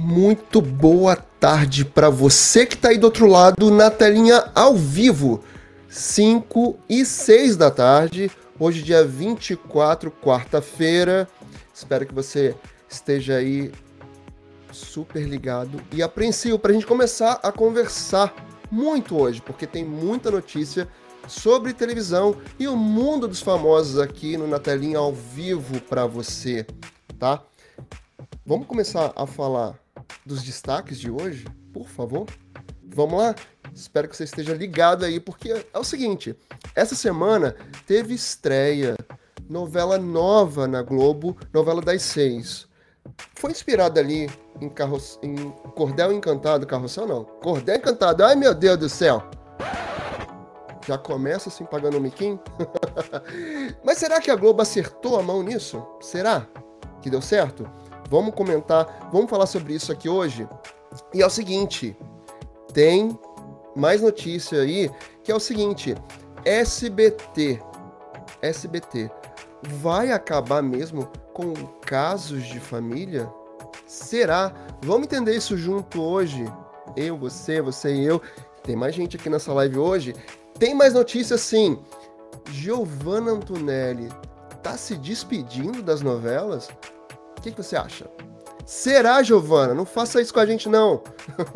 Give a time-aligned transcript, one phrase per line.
[0.00, 5.42] Muito boa tarde para você que está aí do outro lado na telinha ao vivo.
[5.88, 8.30] 5 e 6 da tarde,
[8.60, 11.28] hoje dia 24, quarta-feira.
[11.74, 12.54] Espero que você
[12.88, 13.72] esteja aí
[14.70, 18.32] super ligado e apreensivo para a gente começar a conversar
[18.70, 20.86] muito hoje, porque tem muita notícia
[21.26, 26.64] sobre televisão e o mundo dos famosos aqui no Na Telinha ao vivo para você,
[27.18, 27.42] tá?
[28.46, 29.74] Vamos começar a falar
[30.24, 32.26] dos destaques de hoje, por favor?
[32.94, 33.34] Vamos lá?
[33.74, 36.34] Espero que você esteja ligado aí, porque é o seguinte:
[36.74, 37.54] essa semana
[37.86, 38.96] teve estreia,
[39.48, 42.66] novela nova na Globo, novela das seis.
[43.34, 44.28] Foi inspirada ali
[44.60, 49.22] em, carro, em Cordel Encantado, Carrossel não, Cordel Encantado, ai meu Deus do céu!
[50.86, 52.38] Já começa assim pagando o miquim?
[53.84, 55.86] Mas será que a Globo acertou a mão nisso?
[56.00, 56.46] Será
[57.02, 57.70] que deu certo?
[58.08, 60.48] Vamos comentar, vamos falar sobre isso aqui hoje.
[61.12, 61.96] E é o seguinte,
[62.72, 63.18] tem
[63.76, 64.90] mais notícia aí,
[65.22, 65.94] que é o seguinte,
[66.44, 67.60] SBT,
[68.40, 69.10] SBT,
[69.62, 73.28] vai acabar mesmo com casos de família?
[73.86, 74.52] Será?
[74.82, 76.44] Vamos entender isso junto hoje.
[76.96, 78.20] Eu, você, você e eu.
[78.62, 80.14] Tem mais gente aqui nessa live hoje.
[80.58, 81.78] Tem mais notícias sim.
[82.50, 84.08] Giovanna Antonelli
[84.62, 86.68] tá se despedindo das novelas?
[87.38, 88.06] O que, que você acha?
[88.66, 89.72] Será, Giovana?
[89.72, 91.02] Não faça isso com a gente, não.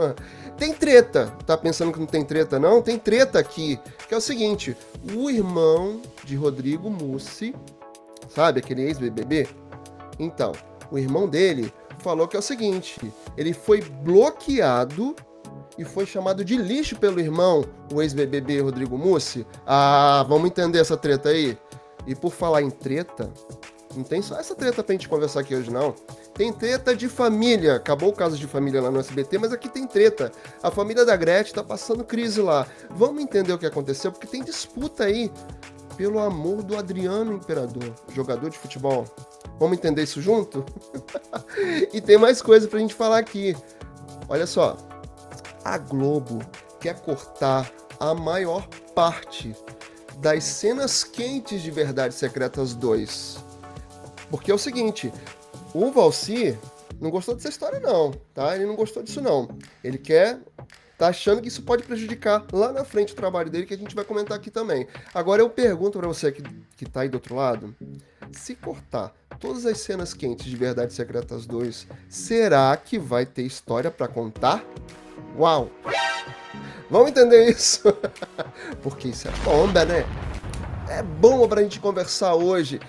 [0.57, 1.27] tem treta.
[1.45, 2.81] Tá pensando que não tem treta, não?
[2.81, 3.79] Tem treta aqui.
[4.09, 4.77] Que é o seguinte:
[5.15, 7.55] o irmão de Rodrigo Mussi,
[8.29, 9.49] sabe, aquele ex-BBB?
[10.19, 10.53] Então,
[10.91, 13.01] o irmão dele falou que é o seguinte:
[13.37, 15.15] ele foi bloqueado
[15.77, 19.47] e foi chamado de lixo pelo irmão, o ex-BBB Rodrigo Mussi.
[19.67, 21.59] Ah, vamos entender essa treta aí?
[22.07, 23.31] E por falar em treta,
[23.97, 25.95] não tem só essa treta pra gente conversar aqui hoje, não.
[26.35, 27.77] Tem treta de família.
[27.77, 30.33] Acabou o caso de família lá no SBT, mas aqui tem treta.
[30.63, 32.67] A família da Gretchen tá passando crise lá.
[32.91, 35.31] Vamos entender o que aconteceu, porque tem disputa aí
[35.97, 39.05] pelo amor do Adriano Imperador, jogador de futebol.
[39.59, 40.65] Vamos entender isso junto?
[41.93, 43.55] e tem mais coisa pra gente falar aqui.
[44.29, 44.77] Olha só.
[45.65, 46.41] A Globo
[46.81, 47.71] quer cortar
[48.01, 49.55] a maior parte
[50.19, 53.52] das cenas quentes de Verdades Secretas 2
[54.33, 55.13] porque é o seguinte,
[55.75, 56.59] o Valci
[56.99, 58.57] não gostou dessa história não, tá?
[58.57, 59.47] Ele não gostou disso não.
[59.85, 60.41] Ele quer
[60.97, 63.95] tá achando que isso pode prejudicar lá na frente o trabalho dele, que a gente
[63.95, 64.89] vai comentar aqui também.
[65.13, 66.43] Agora eu pergunto para você que,
[66.79, 67.77] que tá aí do outro lado,
[68.31, 73.91] se cortar todas as cenas quentes de Verdades Secretas 2, será que vai ter história
[73.91, 74.65] para contar?
[75.37, 75.69] Uau!
[76.89, 77.83] Vamos entender isso?
[78.83, 80.07] Porque isso é bomba, né?
[80.89, 82.81] É bom pra gente conversar hoje.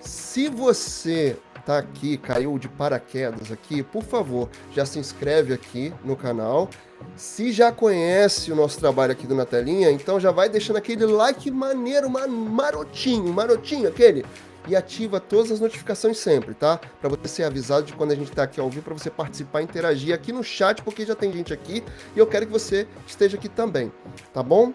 [0.00, 1.36] Se você
[1.66, 6.70] tá aqui, caiu de paraquedas aqui, por favor, já se inscreve aqui no canal.
[7.14, 11.04] Se já conhece o nosso trabalho aqui do Na Telinha, então já vai deixando aquele
[11.04, 14.24] like maneiro, marotinho, marotinho aquele.
[14.66, 16.78] E ativa todas as notificações sempre, tá?
[17.00, 19.62] Para você ser avisado de quando a gente tá aqui ao vivo, para você participar,
[19.62, 21.82] interagir aqui no chat, porque já tem gente aqui
[22.14, 23.92] e eu quero que você esteja aqui também,
[24.32, 24.72] tá bom?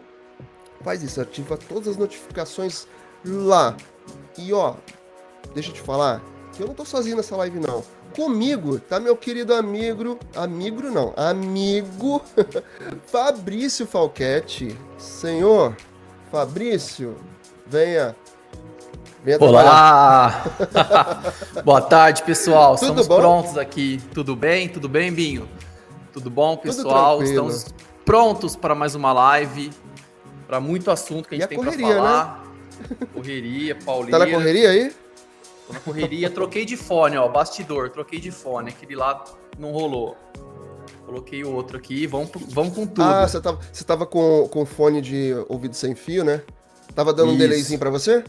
[0.82, 2.88] Faz isso, ativa todas as notificações
[3.26, 3.76] lá.
[4.38, 4.76] E ó,
[5.54, 6.22] deixa eu te falar
[6.54, 7.84] que eu não tô sozinho nessa live, não.
[8.16, 12.22] Comigo tá meu querido amigo, amigo não, amigo
[13.08, 14.78] Fabrício Falquete.
[14.98, 15.76] Senhor
[16.32, 17.18] Fabrício,
[17.66, 18.16] venha.
[19.24, 20.44] venha Olá!
[21.66, 22.76] Boa tarde, pessoal.
[22.76, 23.18] Tudo Estamos bom?
[23.18, 24.00] prontos aqui.
[24.14, 24.70] Tudo bem?
[24.70, 25.50] Tudo bem, Binho?
[26.12, 27.24] Tudo bom, pessoal?
[27.24, 27.66] Estamos
[28.06, 29.72] prontos para mais uma live,
[30.46, 32.44] para muito assunto que a gente e tem para falar.
[32.80, 33.08] Né?
[33.12, 34.12] Correria, Paulinho.
[34.12, 35.03] Tá na correria aí?
[35.74, 39.24] Na correria, troquei de fone, ó, bastidor, troquei de fone, aquele lá
[39.58, 40.16] não rolou.
[41.06, 43.04] Coloquei o outro aqui, vamos, vamos com tudo.
[43.04, 46.42] Ah, você tava, você tava com, com fone de ouvido sem fio, né?
[46.96, 47.36] Tava dando Isso.
[47.36, 48.24] um delayzinho pra você?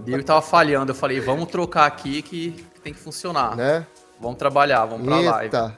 [0.00, 3.56] Deu tava falhando, eu falei, vamos trocar aqui que, que tem que funcionar.
[3.56, 3.86] Né?
[4.20, 5.60] Vamos trabalhar, vamos pra Eita.
[5.62, 5.76] live.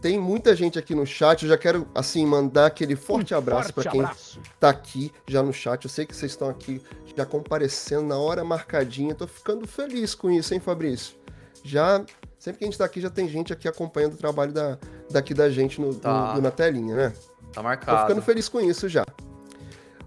[0.00, 1.42] Tem muita gente aqui no chat.
[1.42, 4.38] Eu já quero, assim, mandar aquele forte um abraço para quem abraço.
[4.60, 5.84] tá aqui já no chat.
[5.84, 6.82] Eu sei que vocês estão aqui
[7.16, 9.14] já comparecendo na hora marcadinha.
[9.14, 11.16] Tô ficando feliz com isso, hein, Fabrício?
[11.64, 12.04] Já,
[12.38, 14.78] sempre que a gente tá aqui, já tem gente aqui acompanhando o trabalho da,
[15.10, 16.34] daqui da gente no, tá.
[16.34, 17.12] no, na telinha, né?
[17.52, 17.98] Tá marcado.
[17.98, 19.04] Tô ficando feliz com isso já.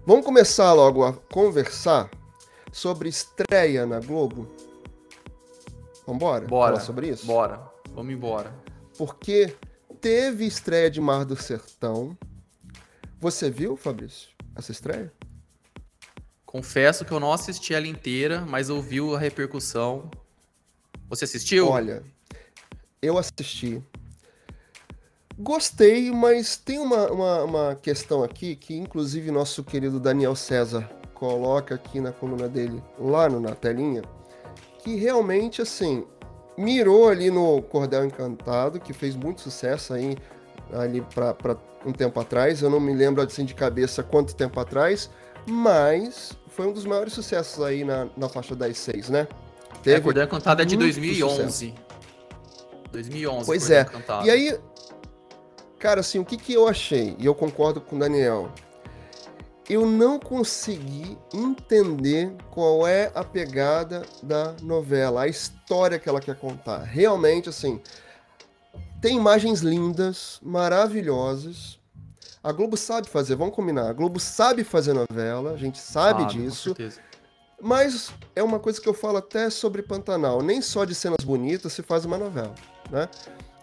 [0.06, 2.08] Vamos começar logo a conversar
[2.72, 4.46] sobre estreia na Globo?
[6.06, 6.46] Vambora?
[6.46, 6.72] Bora.
[6.72, 7.26] Falar sobre isso?
[7.26, 7.60] Bora.
[7.94, 8.54] Vamos embora.
[8.96, 9.56] Porque
[10.00, 12.16] teve estreia de Mar do Sertão.
[13.18, 15.12] Você viu, Fabrício, essa estreia?
[16.50, 20.10] Confesso que eu não assisti ela inteira, mas ouvi a repercussão.
[21.08, 21.68] Você assistiu?
[21.68, 22.02] Olha,
[23.00, 23.80] eu assisti.
[25.38, 31.76] Gostei, mas tem uma, uma, uma, questão aqui que, inclusive, nosso querido Daniel César coloca
[31.76, 34.02] aqui na coluna dele, lá no, na telinha,
[34.80, 36.04] que realmente, assim,
[36.58, 40.16] mirou ali no Cordel Encantado, que fez muito sucesso aí
[40.72, 41.56] ali para
[41.86, 42.60] um tempo atrás.
[42.60, 45.08] Eu não me lembro assim de cabeça quanto tempo atrás,
[45.46, 49.26] mas foi um dos maiores sucessos aí na, na faixa das 6, né?
[49.82, 51.36] Teve é, Cordel Encantado é de 2011.
[51.36, 51.74] Sucesso.
[52.92, 53.46] 2011.
[53.46, 53.86] Pois é.
[54.24, 54.58] E aí,
[55.80, 58.52] Cara, assim, o que, que eu achei, e eu concordo com o Daniel,
[59.66, 66.38] eu não consegui entender qual é a pegada da novela, a história que ela quer
[66.38, 66.82] contar.
[66.82, 67.80] Realmente, assim,
[69.00, 71.79] tem imagens lindas, maravilhosas.
[72.42, 73.88] A Globo sabe fazer, vamos combinar.
[73.88, 76.74] A Globo sabe fazer novela, a gente sabe, sabe disso.
[77.60, 80.40] Mas é uma coisa que eu falo até sobre Pantanal.
[80.40, 82.54] Nem só de cenas bonitas se faz uma novela,
[82.90, 83.08] né?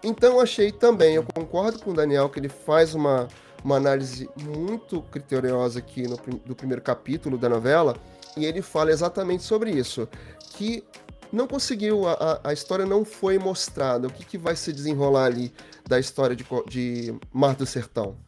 [0.04, 3.28] Então achei também, eu concordo com o Daniel que ele faz uma,
[3.64, 7.98] uma análise muito criteriosa aqui no, do primeiro capítulo da novela,
[8.36, 10.08] e ele fala exatamente sobre isso,
[10.52, 10.84] que
[11.32, 15.52] não conseguiu, a, a história não foi mostrada, o que, que vai se desenrolar ali
[15.88, 18.27] da história de, de Mar do Sertão.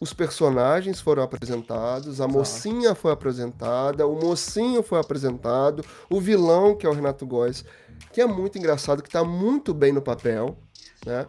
[0.00, 6.86] Os personagens foram apresentados, a mocinha foi apresentada, o mocinho foi apresentado, o vilão, que
[6.86, 7.64] é o Renato Góes,
[8.12, 10.56] que é muito engraçado, que tá muito bem no papel,
[11.04, 11.26] né?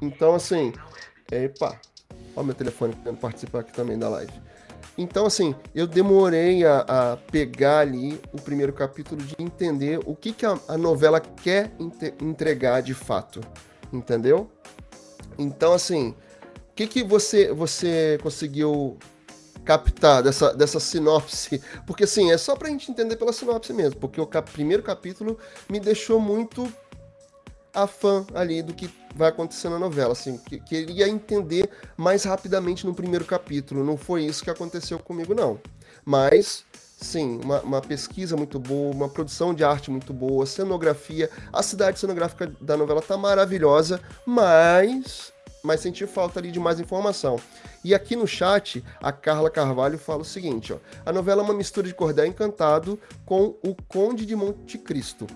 [0.00, 0.72] Então, assim,
[1.32, 1.80] epa,
[2.36, 4.32] ó meu telefone querendo participar aqui também da live.
[4.96, 10.32] Então, assim, eu demorei a, a, pegar ali o primeiro capítulo de entender o que,
[10.32, 11.72] que a, a novela quer
[12.20, 13.40] entregar de fato,
[13.92, 14.50] entendeu?
[15.38, 16.14] Então, assim,
[16.76, 18.98] que, que você, você conseguiu
[19.64, 21.60] captar dessa, dessa sinopse.
[21.86, 25.38] Porque assim, é só pra gente entender pela sinopse mesmo, porque o cap primeiro capítulo
[25.68, 26.70] me deixou muito
[27.74, 32.94] afã ali do que vai acontecer na novela, assim, que, queria entender mais rapidamente no
[32.94, 33.82] primeiro capítulo.
[33.82, 35.58] Não foi isso que aconteceu comigo, não.
[36.04, 36.64] Mas
[36.98, 41.28] Sim, uma, uma, pesquisa muito boa, uma produção de arte muito boa, cenografia.
[41.52, 45.30] A cidade cenográfica da novela tá maravilhosa, mas
[45.62, 47.38] mas senti falta ali de mais informação.
[47.84, 51.54] E aqui no chat, a Carla Carvalho fala o seguinte, ó, a novela é uma
[51.54, 55.26] mistura de Cordel Encantado com o Conde de Monte Cristo.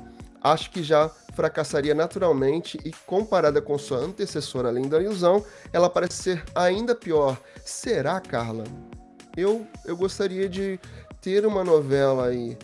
[0.42, 6.22] Acho que já fracassaria naturalmente e comparada com sua antecessora Além da Ilusão, ela parece
[6.22, 7.38] ser ainda pior.
[7.64, 8.64] Será, Carla?
[9.36, 10.80] Eu, eu gostaria de
[11.20, 12.56] ter uma novela aí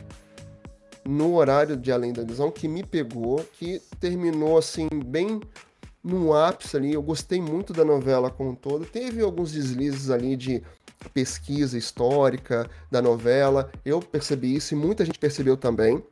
[1.04, 5.40] no horário de Além da Ilusão que me pegou, que terminou assim bem
[6.06, 6.94] num ápice ali.
[6.94, 8.86] Eu gostei muito da novela como um todo.
[8.86, 10.62] Teve alguns deslizes ali de
[11.12, 13.70] pesquisa histórica da novela.
[13.84, 16.02] Eu percebi isso e muita gente percebeu também.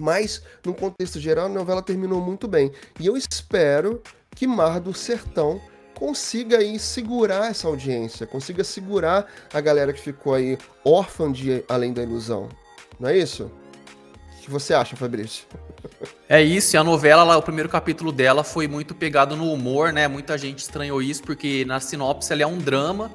[0.00, 2.72] Mas, no contexto geral, a novela terminou muito bem.
[2.98, 4.02] E eu espero
[4.34, 5.60] que Mar do Sertão
[5.94, 11.92] consiga aí segurar essa audiência, consiga segurar a galera que ficou aí órfã de Além
[11.92, 12.48] da Ilusão.
[12.98, 13.50] Não é isso?
[14.36, 15.44] O que você acha, Fabrício?
[16.28, 19.92] É isso, e a novela, lá, o primeiro capítulo dela foi muito pegado no humor,
[19.92, 20.06] né?
[20.06, 23.10] Muita gente estranhou isso, porque na sinopse ela é um drama,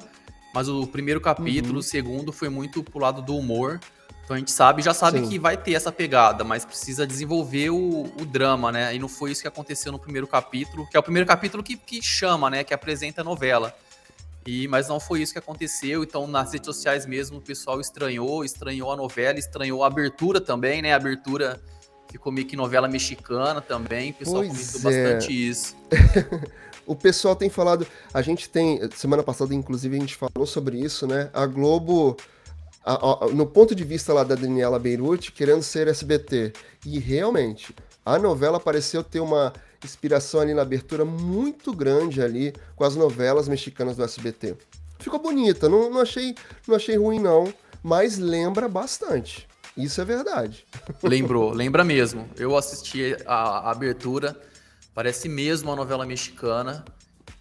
[0.52, 1.78] mas o primeiro capítulo, uhum.
[1.78, 3.80] o segundo, foi muito pro lado do humor.
[4.24, 5.28] Então a gente sabe, já sabe Sim.
[5.28, 8.94] que vai ter essa pegada, mas precisa desenvolver o, o, drama, né?
[8.94, 11.76] E não foi isso que aconteceu no primeiro capítulo, que é o primeiro capítulo que,
[11.76, 12.64] que chama, né?
[12.64, 13.74] Que apresenta a novela.
[14.46, 18.44] E, mas não foi isso que aconteceu, então nas redes sociais mesmo o pessoal estranhou,
[18.44, 20.92] estranhou a novela, estranhou a abertura também, né?
[20.92, 21.62] A abertura
[22.14, 25.02] ficou meio que novela mexicana também, o pessoal pois comentou é.
[25.02, 25.76] bastante isso.
[26.86, 31.08] o pessoal tem falado, a gente tem, semana passada inclusive a gente falou sobre isso,
[31.08, 31.28] né?
[31.34, 32.16] A Globo,
[32.84, 36.52] a, a, no ponto de vista lá da Daniela Beirute, querendo ser SBT.
[36.86, 37.74] E realmente,
[38.06, 39.52] a novela pareceu ter uma
[39.84, 44.56] inspiração ali na abertura muito grande ali com as novelas mexicanas do SBT.
[45.00, 46.36] Ficou bonita, não, não, achei,
[46.68, 47.52] não achei ruim não,
[47.82, 49.48] mas lembra bastante.
[49.76, 50.66] Isso é verdade.
[51.02, 52.28] Lembrou, lembra mesmo.
[52.36, 54.38] Eu assisti a, a abertura,
[54.94, 56.84] parece mesmo uma novela mexicana.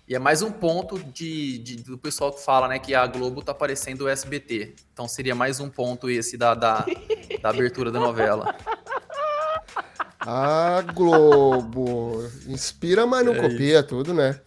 [0.07, 3.41] E é mais um ponto de, de, do pessoal que fala, né, que a Globo
[3.41, 4.75] tá parecendo o SBT.
[4.91, 6.85] Então seria mais um ponto esse da, da,
[7.41, 8.53] da abertura da novela.
[10.19, 12.29] Ah, Globo!
[12.47, 13.87] Inspira, mas não é copia isso.
[13.87, 14.39] tudo, né?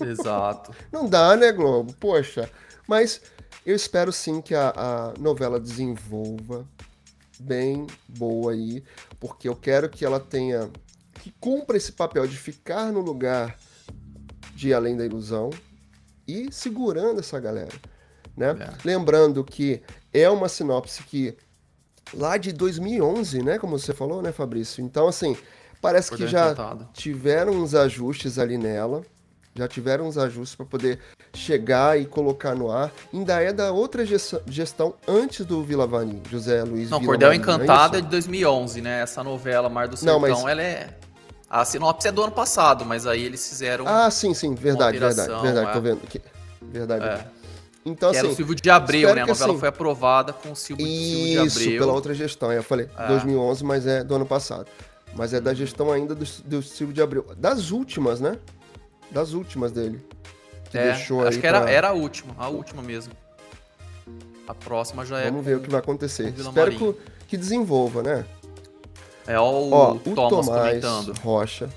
[0.00, 0.74] Exato.
[0.90, 1.92] Não dá, né, Globo?
[1.94, 2.50] Poxa.
[2.86, 3.20] Mas
[3.64, 6.66] eu espero sim que a, a novela desenvolva,
[7.38, 8.82] bem boa aí,
[9.18, 10.70] porque eu quero que ela tenha
[11.20, 13.56] que cumpra esse papel de ficar no lugar
[14.54, 15.50] de Além da Ilusão
[16.26, 17.72] e segurando essa galera,
[18.36, 18.50] né?
[18.50, 18.74] É.
[18.84, 21.36] Lembrando que é uma sinopse que
[22.12, 24.84] lá de 2011, né, como você falou, né, Fabrício?
[24.84, 25.36] Então assim,
[25.80, 26.54] parece que já
[26.92, 29.02] tiveram uns ajustes ali nela,
[29.56, 30.98] Já tiveram uns ajustes para poder
[31.32, 32.92] chegar e colocar no ar.
[33.12, 37.96] Ainda é da outra gestão antes do Vila Vani, José Luiz Não, Vila Cordel Encantado
[37.96, 39.02] é, é, de 2011, né?
[39.02, 40.44] Essa novela Mar do Sertão, não, mas...
[40.44, 40.88] ela é...
[41.48, 43.86] A sinopse é do ano passado, mas aí eles fizeram...
[43.86, 45.72] Ah, sim, sim, verdade, verdade, verdade, é.
[45.72, 46.20] tô vendo aqui.
[46.60, 47.04] Verdade.
[47.04, 47.26] É.
[47.84, 49.22] Então, que assim, era o assim, Silvio de Abreu, né?
[49.22, 51.68] A novela assim, foi aprovada com o Silvio, isso, Silvio de Abreu.
[51.68, 52.52] Isso, pela outra gestão.
[52.52, 53.06] Eu falei, é.
[53.06, 54.66] 2011, mas é do ano passado.
[55.14, 57.26] Mas é da gestão ainda do, do Silvio de Abreu.
[57.36, 58.38] Das últimas, né?
[59.10, 60.04] Das últimas dele.
[60.70, 61.70] Que é, deixou acho que era, pra...
[61.70, 63.12] era a última, a última mesmo.
[64.46, 65.30] A próxima já é.
[65.30, 66.34] Vamos ver o que vai acontecer.
[66.36, 66.94] Espero que,
[67.28, 68.24] que, desenvolva, né?
[69.26, 71.14] É ó, o, ó, o Thomas comentando.
[71.20, 71.70] Rocha.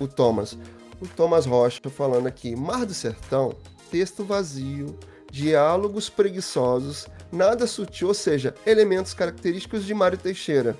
[0.00, 0.56] O Thomas.
[1.00, 2.56] O Thomas Rocha falando aqui.
[2.56, 3.54] Mar do Sertão,
[3.90, 4.98] texto vazio,
[5.30, 10.76] diálogos preguiçosos, nada sutil, ou seja, elementos característicos de Mário Teixeira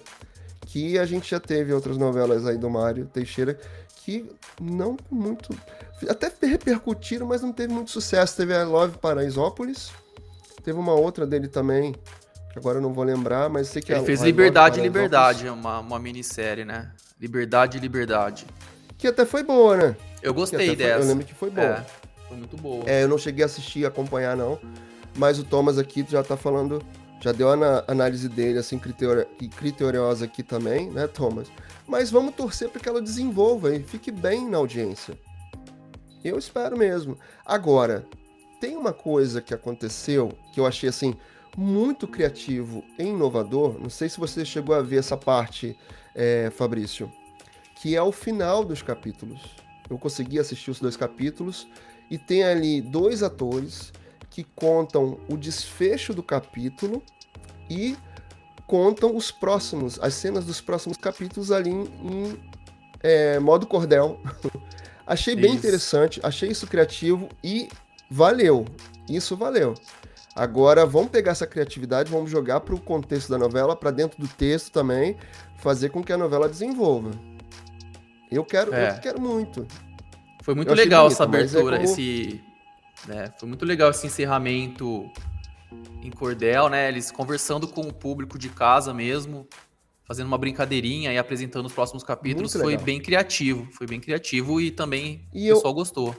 [0.67, 3.59] que a gente já teve outras novelas aí do Mário Teixeira
[4.05, 4.29] que
[4.61, 5.57] não muito.
[6.09, 8.37] Até repercutiram, mas não teve muito sucesso.
[8.37, 9.91] Teve a Love Paraisópolis,
[10.63, 11.93] teve uma outra dele também,
[12.53, 14.83] que agora eu não vou lembrar, mas sei que Ele a, fez a Liberdade e
[14.83, 16.93] Liberdade, uma, uma minissérie, né?
[17.21, 18.47] Liberdade e Liberdade.
[18.99, 19.97] Que até foi boa, né?
[20.23, 20.95] Eu gostei dessa.
[20.95, 21.67] Foi, eu lembro que foi boa.
[21.67, 21.87] É,
[22.29, 22.85] foi muito boa.
[22.87, 24.59] É, eu não cheguei a assistir, acompanhar, não.
[25.17, 26.85] Mas o Thomas aqui já tá falando
[27.21, 31.49] já deu a análise dele, assim, criteriosa aqui também, né, Thomas?
[31.87, 35.19] Mas vamos torcer para que ela desenvolva e fique bem na audiência.
[36.27, 37.17] Eu espero mesmo.
[37.45, 38.05] Agora,
[38.61, 41.15] tem uma coisa que aconteceu que eu achei, assim,
[41.57, 43.79] muito criativo e inovador.
[43.81, 45.79] Não sei se você chegou a ver essa parte,
[46.17, 47.13] é, Fabrício,
[47.77, 49.41] que é o final dos capítulos.
[49.89, 51.69] Eu consegui assistir os dois capítulos
[52.11, 53.93] e tem ali dois atores
[54.29, 57.05] que contam o desfecho do capítulo
[57.71, 57.97] e
[58.67, 62.41] contam os próximos, as cenas dos próximos capítulos ali em, em
[63.01, 64.21] é, modo cordel.
[65.07, 65.59] achei bem isso.
[65.59, 67.69] interessante, achei isso criativo e
[68.11, 68.65] valeu.
[69.09, 69.75] Isso valeu.
[70.35, 74.29] Agora vamos pegar essa criatividade, vamos jogar para o contexto da novela, para dentro do
[74.29, 75.17] texto também,
[75.59, 77.11] fazer com que a novela desenvolva.
[78.31, 78.91] Eu quero, é.
[78.91, 79.67] eu quero muito.
[80.43, 81.91] Foi muito legal bonito, essa é abertura, é como...
[81.91, 82.45] esse
[83.07, 83.33] né?
[83.39, 85.11] Foi muito legal esse encerramento
[86.03, 86.89] em cordel, né?
[86.89, 89.47] Eles conversando com o público de casa mesmo,
[90.07, 92.53] fazendo uma brincadeirinha e apresentando os próximos capítulos.
[92.53, 95.77] Foi bem criativo, foi bem criativo e também e o pessoal eu...
[95.77, 96.17] gostou.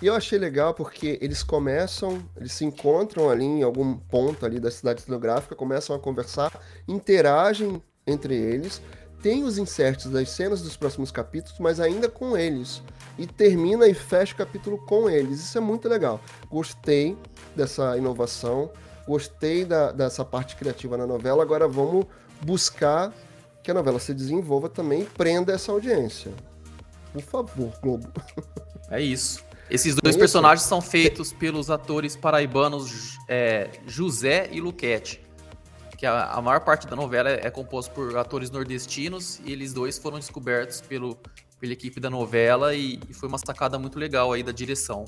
[0.00, 4.58] E eu achei legal porque eles começam, eles se encontram ali em algum ponto ali
[4.58, 8.82] da cidade cenográfica, começam a conversar, interagem entre eles,
[9.22, 12.82] tem os inserts das cenas dos próximos capítulos, mas ainda com eles.
[13.16, 15.38] E termina e fecha o capítulo com eles.
[15.38, 16.20] Isso é muito legal.
[16.50, 17.16] Gostei
[17.54, 18.72] dessa inovação,
[19.06, 21.44] gostei da, dessa parte criativa na novela.
[21.44, 22.06] Agora vamos
[22.44, 23.12] buscar
[23.62, 26.32] que a novela se desenvolva também e prenda essa audiência.
[27.12, 28.08] Por favor, Globo.
[28.90, 29.42] É isso.
[29.70, 35.22] Esses dois é personagens são feitos pelos atores paraibanos é, José e Luquete
[36.02, 39.72] que a, a maior parte da novela é, é composta por atores nordestinos e eles
[39.72, 41.16] dois foram descobertos pelo,
[41.60, 45.04] pela equipe da novela e, e foi uma sacada muito legal aí da direção.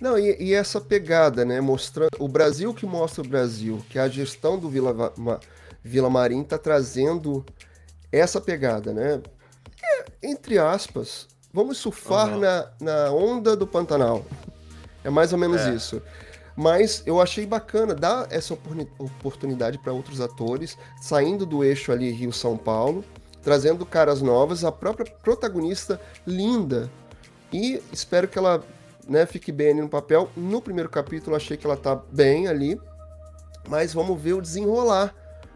[0.00, 1.60] Não, e, e, essa pegada, né?
[1.60, 5.40] Mostrando o Brasil que mostra o Brasil, que a gestão do Vila, Ma,
[5.82, 7.44] Vila Marim está trazendo
[8.12, 9.22] essa pegada, né?
[9.82, 12.40] É, entre aspas, vamos surfar uhum.
[12.40, 14.24] na, na onda do Pantanal.
[15.02, 15.74] É mais ou menos é.
[15.74, 16.02] isso.
[16.56, 18.56] Mas eu achei bacana dar essa
[18.98, 23.04] oportunidade para outros atores, saindo do eixo ali Rio-São Paulo,
[23.42, 26.90] trazendo caras novas, a própria protagonista linda.
[27.52, 28.64] E espero que ela
[29.08, 30.30] né, fique bem ali no papel.
[30.36, 32.80] No primeiro capítulo achei que ela tá bem ali,
[33.68, 35.14] mas vamos ver o desenrolar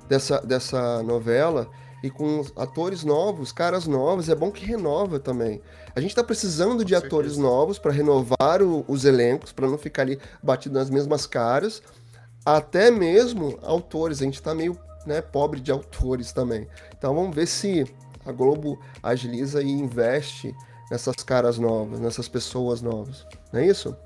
[0.09, 1.69] dessa, dessa novela
[2.03, 5.61] e com atores novos, caras novos, é bom que renova também.
[5.95, 7.07] A gente está precisando com de certeza.
[7.07, 11.83] atores novos para renovar o, os elencos, para não ficar ali batido nas mesmas caras.
[12.45, 16.67] Até mesmo autores, a gente está meio né, pobre de autores também.
[16.97, 17.85] Então vamos ver se
[18.25, 20.55] a Globo agiliza e investe
[20.91, 23.27] nessas caras novas, nessas pessoas novas.
[23.53, 23.97] Não é isso?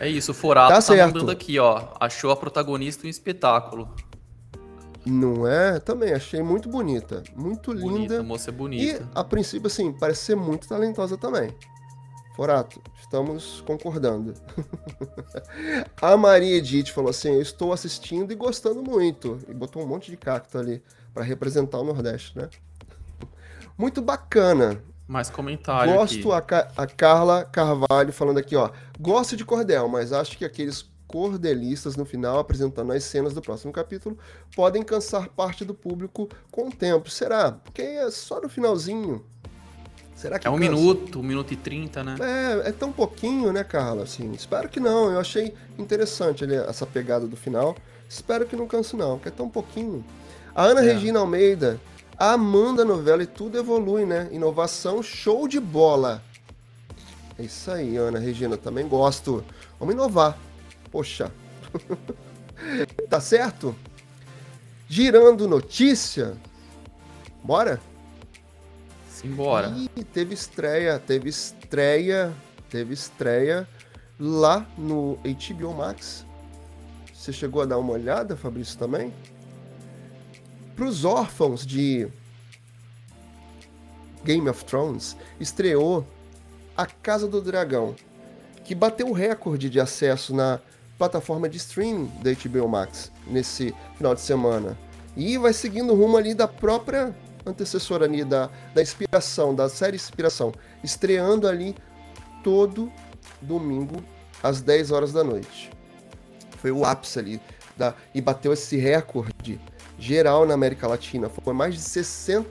[0.00, 1.88] É isso, o Forato tá, tá mandando aqui, ó.
[2.00, 3.94] Achou a protagonista um espetáculo.
[5.04, 5.80] Não é?
[5.80, 7.22] Também achei muito bonita.
[7.34, 7.86] Muito linda.
[7.88, 9.02] Bonita, moça é bonita.
[9.02, 11.54] E, a princípio, assim, parece ser muito talentosa também.
[12.36, 14.34] Forato, estamos concordando.
[16.00, 19.38] a Maria Edith falou assim: Eu estou assistindo e gostando muito.
[19.48, 20.82] E botou um monte de cacto ali
[21.12, 22.48] para representar o Nordeste, né?
[23.76, 24.82] Muito bacana.
[25.06, 25.92] Mais comentário.
[25.94, 26.32] Gosto.
[26.32, 28.70] A, a Carla Carvalho falando aqui, ó.
[28.98, 33.72] Gosto de cordel, mas acho que aqueles cordelistas no final, apresentando as cenas do próximo
[33.72, 34.16] capítulo,
[34.56, 37.10] podem cansar parte do público com o tempo.
[37.10, 37.52] Será?
[37.52, 39.22] Porque é só no finalzinho.
[40.14, 40.70] Será que É um cansa?
[40.70, 42.16] minuto, um minuto e trinta, né?
[42.20, 44.04] É, é tão pouquinho, né, Carla?
[44.04, 45.10] Assim, espero que não.
[45.10, 47.76] Eu achei interessante ali, essa pegada do final.
[48.08, 50.04] Espero que não canse, não, porque é tão pouquinho.
[50.54, 50.92] A Ana é.
[50.92, 51.80] Regina Almeida,
[52.18, 54.28] amando a novela e tudo evolui, né?
[54.30, 56.22] Inovação, show de bola.
[57.38, 59.44] É isso aí, Ana Regina, também gosto.
[59.78, 60.38] Vamos inovar.
[60.90, 61.32] Poxa.
[63.08, 63.74] tá certo?
[64.88, 66.36] Girando notícia.
[67.42, 67.80] Bora?
[69.08, 69.72] Simbora.
[69.96, 72.32] E teve estreia, teve estreia,
[72.68, 73.66] teve estreia
[74.18, 76.24] lá no HBO Max.
[77.12, 79.12] Você chegou a dar uma olhada, Fabrício, também?
[80.82, 82.08] Para os órfãos de
[84.24, 86.04] Game of Thrones, estreou
[86.76, 87.94] A Casa do Dragão,
[88.64, 90.58] que bateu o recorde de acesso na
[90.98, 94.76] plataforma de streaming da HBO Max nesse final de semana.
[95.16, 97.14] E vai seguindo o rumo ali da própria
[97.46, 101.76] antecessora ali da, da Inspiração, da série Inspiração, estreando ali
[102.42, 102.92] todo
[103.40, 104.02] domingo
[104.42, 105.70] às 10 horas da noite.
[106.58, 107.40] Foi o ápice ali
[107.76, 109.60] da, e bateu esse recorde
[110.02, 111.28] geral na América Latina.
[111.28, 112.44] Foi mais de 60%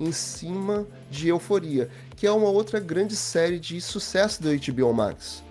[0.00, 5.44] em cima de Euforia, que é uma outra grande série de sucesso do HBO Max.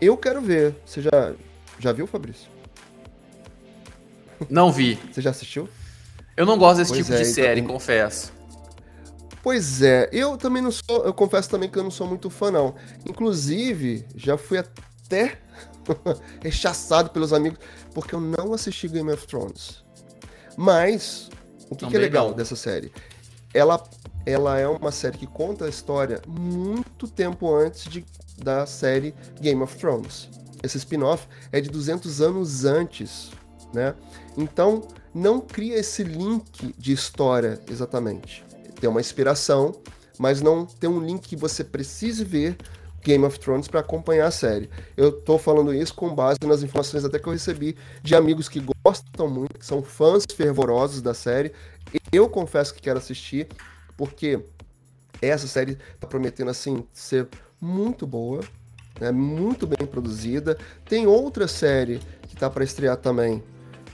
[0.00, 0.76] Eu quero ver.
[0.86, 1.34] Você já,
[1.78, 2.48] já viu, Fabrício?
[4.48, 4.96] Não vi.
[5.12, 5.68] Você já assistiu?
[6.36, 7.74] Eu não gosto desse pois tipo é, de então série, então...
[7.74, 8.32] confesso.
[9.42, 12.50] Pois é, eu também não sou, eu confesso também que eu não sou muito fã
[12.50, 12.74] não.
[13.08, 15.38] Inclusive, já fui até
[16.42, 17.58] rechaçado pelos amigos
[17.94, 19.84] porque eu não assisti Game of Thrones.
[20.56, 21.30] Mas
[21.70, 22.92] o que, que é legal dessa série?
[23.54, 23.82] Ela,
[24.26, 28.04] ela é uma série que conta a história muito tempo antes de,
[28.38, 30.28] da série Game of Thrones.
[30.62, 33.30] Esse spin-off é de 200 anos antes,
[33.72, 33.94] né?
[34.36, 38.44] Então, não cria esse link de história exatamente.
[38.80, 39.72] Tem uma inspiração,
[40.18, 42.56] mas não tem um link que você precise ver
[43.02, 44.68] Game of Thrones para acompanhar a série.
[44.96, 48.62] Eu tô falando isso com base nas informações até que eu recebi de amigos que
[48.84, 51.52] gostam muito, que são fãs fervorosos da série.
[52.12, 53.48] Eu confesso que quero assistir,
[53.96, 54.40] porque
[55.20, 57.28] essa série tá prometendo assim ser
[57.60, 58.40] muito boa,
[59.00, 60.56] né, muito bem produzida.
[60.84, 63.42] Tem outra série que tá para estrear também,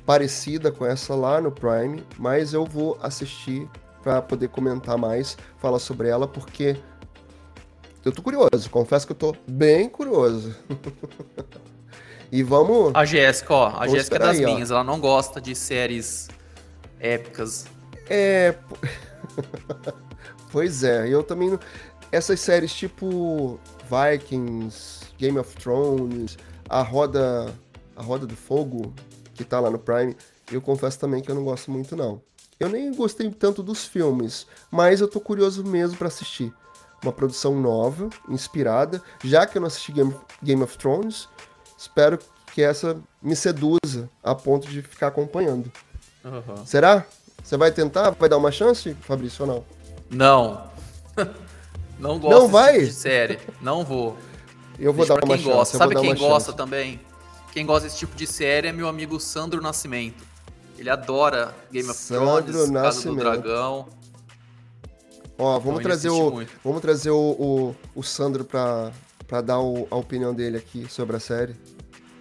[0.05, 3.69] parecida com essa lá no Prime, mas eu vou assistir
[4.03, 6.77] para poder comentar mais, falar sobre ela, porque
[8.07, 10.55] eu tô curioso, confesso que eu tô bem curioso.
[12.31, 12.93] e vamos.
[12.95, 14.75] A Jéssica, ó, a Jéssica é das aí, minhas, ó.
[14.75, 16.29] ela não gosta de séries
[17.01, 17.67] épicas.
[18.09, 18.55] É.
[20.53, 21.59] pois é, eu também não.
[22.13, 23.59] Essas séries tipo
[23.91, 26.39] Vikings, Game of Thrones,
[26.69, 27.53] a Roda.
[27.97, 28.93] A Roda do Fogo,
[29.33, 30.15] que tá lá no Prime,
[30.53, 32.21] eu confesso também que eu não gosto muito, não.
[32.61, 36.53] Eu nem gostei tanto dos filmes, mas eu tô curioso mesmo para assistir.
[37.03, 41.29] Uma produção nova, inspirada, já que eu não assisti Game, Game of Thrones,
[41.77, 42.19] espero
[42.53, 45.71] que essa me seduza a ponto de ficar acompanhando.
[46.25, 46.65] Uhum.
[46.65, 47.05] Será?
[47.43, 48.11] Você vai tentar?
[48.11, 49.65] Vai dar uma chance, Fabrício, ou não?
[50.11, 50.71] Não.
[51.99, 52.75] não gosto não vai?
[52.75, 53.39] Tipo de série.
[53.61, 54.17] Não vou.
[54.79, 55.57] Eu vou Deixa dar uma quem chance.
[55.57, 55.79] Gosta.
[55.79, 56.57] Sabe quem gosta chance.
[56.57, 57.01] também?
[57.53, 60.25] Quem gosta desse tipo de série é meu amigo Sandro Nascimento.
[60.79, 62.83] Ele adora Game of Sandro Thrones, Nascimento.
[62.83, 63.89] Casa do Dragão.
[65.39, 68.91] Ó, vamos então, trazer o vamos trazer o, o, o Sandro pra,
[69.27, 71.55] pra dar o, a opinião dele aqui sobre a série.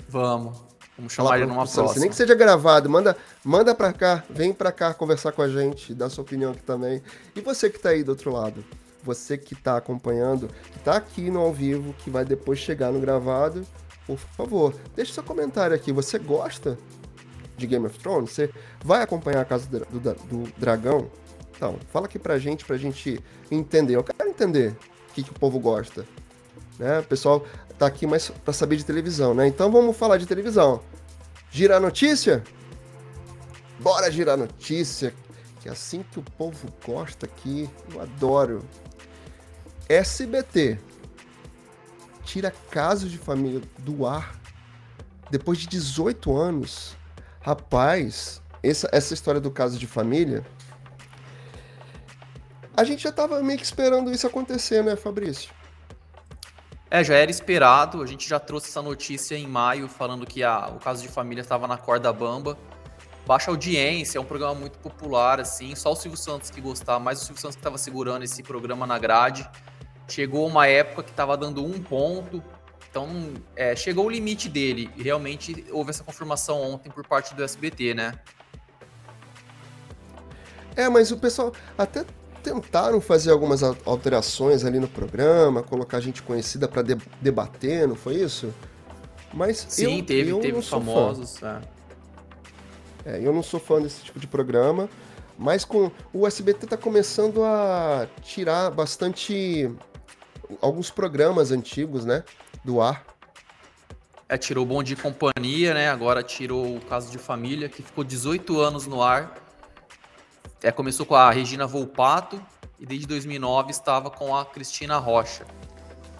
[0.10, 0.65] Vamos.
[0.97, 1.99] Vamos chamar ele numa próxima.
[1.99, 5.93] Nem que seja gravado, manda, manda pra cá, vem pra cá conversar com a gente,
[5.93, 7.01] dar sua opinião aqui também.
[7.36, 8.63] E você que tá aí do outro lado,
[9.04, 12.99] você que tá acompanhando, que tá aqui no ao vivo, que vai depois chegar no
[12.99, 13.65] gravado,
[14.08, 15.91] por favor, deixe seu comentário aqui.
[15.91, 16.78] Você gosta
[17.58, 18.32] de Game of Thrones?
[18.32, 18.49] Você
[18.84, 21.10] vai acompanhar a Casa do, do, do Dragão?
[21.56, 23.96] Então, fala aqui pra gente, pra gente entender.
[23.96, 24.76] Eu quero entender
[25.10, 26.06] o que, que o povo gosta.
[26.78, 27.00] Né?
[27.00, 27.46] O pessoal
[27.78, 29.48] tá aqui mais para saber de televisão, né?
[29.48, 30.82] Então vamos falar de televisão.
[31.50, 32.44] Girar notícia?
[33.80, 35.13] Bora girar notícia,
[35.62, 37.70] que é assim que o povo gosta aqui.
[37.94, 38.63] Eu adoro.
[39.88, 40.80] SBT
[42.24, 44.39] tira casos de família do ar
[45.30, 46.96] depois de 18 anos.
[47.39, 50.44] Rapaz, essa, essa história do caso de família.
[52.78, 55.50] A gente já estava meio que esperando isso acontecer, né, Fabrício?
[56.92, 58.02] É, já era esperado.
[58.02, 61.42] A gente já trouxe essa notícia em maio, falando que a, o caso de família
[61.42, 62.58] estava na corda bamba.
[63.26, 65.74] Baixa audiência, é um programa muito popular, assim.
[65.74, 68.86] Só o Silvio Santos que gostava, mais o Silvio Santos que estava segurando esse programa
[68.86, 69.50] na grade.
[70.08, 72.44] Chegou uma época que estava dando um ponto,
[72.90, 74.92] então é, chegou o limite dele.
[74.96, 78.20] E realmente houve essa confirmação ontem por parte do SBT, né?
[80.76, 82.06] É, mas o pessoal até
[82.46, 88.16] tentaram fazer algumas alterações ali no programa, colocar gente conhecida para de debater, não foi
[88.18, 88.54] isso?
[89.34, 91.42] Mas Sim, eu, teve, eu teve famosos.
[91.42, 91.62] É.
[93.06, 94.88] É, eu não sou fã desse tipo de programa,
[95.38, 99.70] mas com o SBT está começando a tirar bastante
[100.62, 102.24] alguns programas antigos, né,
[102.64, 103.04] do ar.
[104.30, 105.90] É, tirou o Bom de Companhia, né?
[105.90, 109.45] Agora tirou o Caso de Família, que ficou 18 anos no ar.
[110.65, 112.41] É, começou com a Regina Volpato
[112.80, 115.45] e desde 2009 estava com a Cristina Rocha.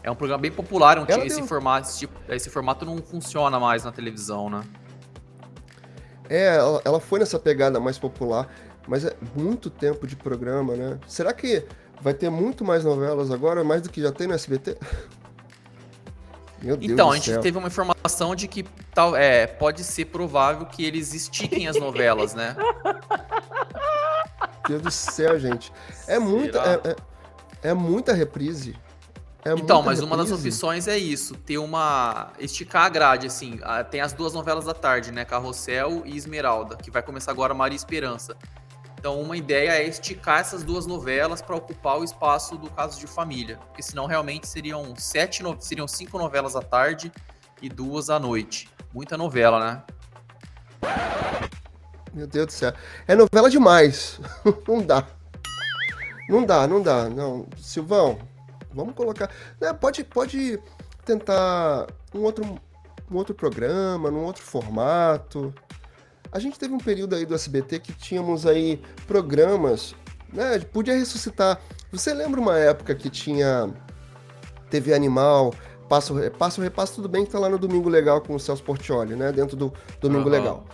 [0.04, 3.84] É um programa bem popular, um, esse, formato, esse, tipo, esse formato não funciona mais
[3.84, 4.62] na televisão, né?
[6.30, 8.48] É, ela, ela foi nessa pegada mais popular,
[8.88, 11.00] mas é muito tempo de programa, né?
[11.08, 11.66] Será que
[12.00, 14.78] vai ter muito mais novelas agora, mais do que já tem no SBT?
[16.62, 17.42] Meu Deus então, a gente céu.
[17.42, 18.62] teve uma informação de que
[18.94, 22.56] tal, é, pode ser provável que eles estiquem as novelas, né?
[24.40, 25.72] Meu Deus do céu, gente.
[26.08, 26.92] É muita, é,
[27.64, 28.76] é, é muita reprise.
[29.44, 30.06] É então, mas reprise.
[30.06, 32.32] uma das opções é isso, ter uma.
[32.40, 33.60] esticar a grade, assim.
[33.92, 35.24] Tem as duas novelas da tarde, né?
[35.24, 38.36] Carrossel e Esmeralda, que vai começar agora Maria Esperança.
[38.98, 43.06] Então, uma ideia é esticar essas duas novelas para ocupar o espaço do caso de
[43.06, 43.58] família.
[43.68, 45.56] Porque senão realmente seriam sete no...
[45.62, 47.12] seriam cinco novelas à tarde
[47.62, 48.68] e duas à noite.
[48.92, 49.84] Muita novela, né?
[52.16, 52.74] Meu Deus do céu.
[53.08, 54.20] É novela demais.
[54.68, 55.06] não dá.
[56.28, 57.10] Não dá, não dá.
[57.10, 57.46] Não.
[57.62, 58.18] Silvão,
[58.76, 59.32] Vamos colocar.
[59.60, 60.60] Né, pode, pode
[61.06, 62.44] tentar um outro,
[63.10, 65.54] um outro programa, num outro formato.
[66.32, 69.96] A gente teve um período aí do SBT que tínhamos aí programas,
[70.34, 70.60] né?
[70.60, 71.62] Podia ressuscitar.
[71.92, 73.74] Você lembra uma época que tinha
[74.70, 75.54] TV Animal,
[75.88, 79.16] Passo, Passo Repasso, tudo bem que tá lá no Domingo Legal com o Celso Portioli,
[79.16, 79.32] né?
[79.32, 80.32] Dentro do Domingo uhum.
[80.32, 80.66] Legal.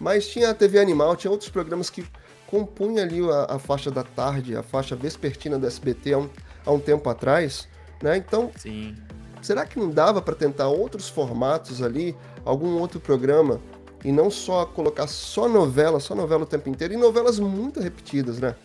[0.00, 2.04] Mas tinha a TV Animal, tinha outros programas que
[2.46, 6.30] compunham ali a, a, faixa da tarde, a faixa vespertina do SBT há um,
[6.66, 7.68] há um tempo atrás,
[8.02, 8.16] né?
[8.16, 8.96] Então, Sim.
[9.42, 13.60] será que não dava para tentar outros formatos ali, algum outro programa
[14.04, 18.40] e não só colocar só novela, só novela o tempo inteiro e novelas muito repetidas,
[18.40, 18.56] né?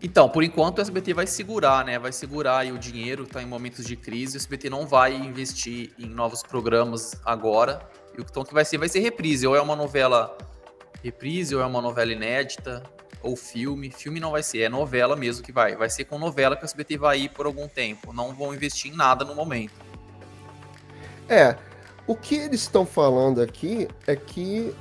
[0.00, 1.98] Então, por enquanto o SBT vai segurar, né?
[1.98, 4.36] Vai segurar aí o dinheiro, tá em momentos de crise.
[4.36, 7.80] O SBT não vai investir em novos programas agora.
[8.16, 10.36] E o então, que vai ser vai ser reprise, ou é uma novela
[11.02, 12.82] reprise, ou é uma novela inédita,
[13.22, 13.90] ou filme.
[13.90, 15.74] Filme não vai ser, é novela mesmo que vai.
[15.74, 18.12] Vai ser com novela que o SBT vai ir por algum tempo.
[18.12, 19.74] Não vão investir em nada no momento.
[21.28, 21.56] É,
[22.06, 24.72] o que eles estão falando aqui é que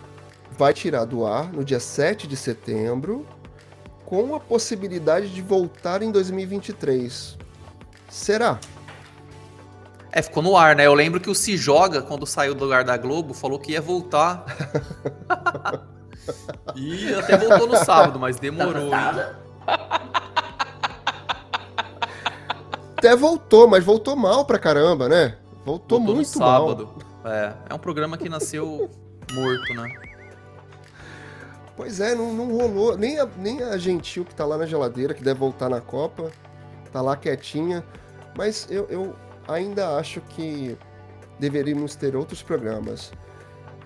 [0.51, 3.27] vai tirar do ar no dia 7 de setembro,
[4.07, 7.37] com a possibilidade de voltar em 2023.
[8.07, 8.57] Será?
[10.13, 10.87] É, ficou no ar, né?
[10.87, 13.81] Eu lembro que o Se Joga, quando saiu do lugar da Globo, falou que ia
[13.81, 14.45] voltar.
[16.75, 18.91] E até voltou no sábado, mas demorou.
[22.97, 25.37] Até voltou, mas voltou mal pra caramba, né?
[25.63, 26.95] Voltou, voltou muito mal.
[27.23, 28.91] É, é um programa que nasceu
[29.31, 30.06] morto, né?
[31.77, 32.97] Pois é, não, não rolou.
[32.97, 36.29] Nem a, nem a Gentil, que tá lá na geladeira, que deve voltar na Copa,
[36.91, 37.85] tá lá quietinha.
[38.35, 39.15] Mas eu, eu
[39.47, 40.77] ainda acho que
[41.39, 43.11] deveríamos ter outros programas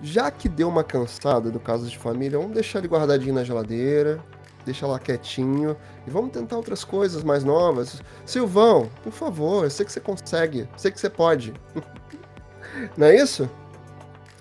[0.02, 4.22] já que deu uma cansada do caso de família, vamos deixar ele guardadinho na geladeira,
[4.64, 8.02] deixa lá quietinho e vamos tentar outras coisas mais novas.
[8.26, 11.54] Silvão, por favor, eu sei que você consegue, sei que você pode.
[12.98, 13.48] Não é isso?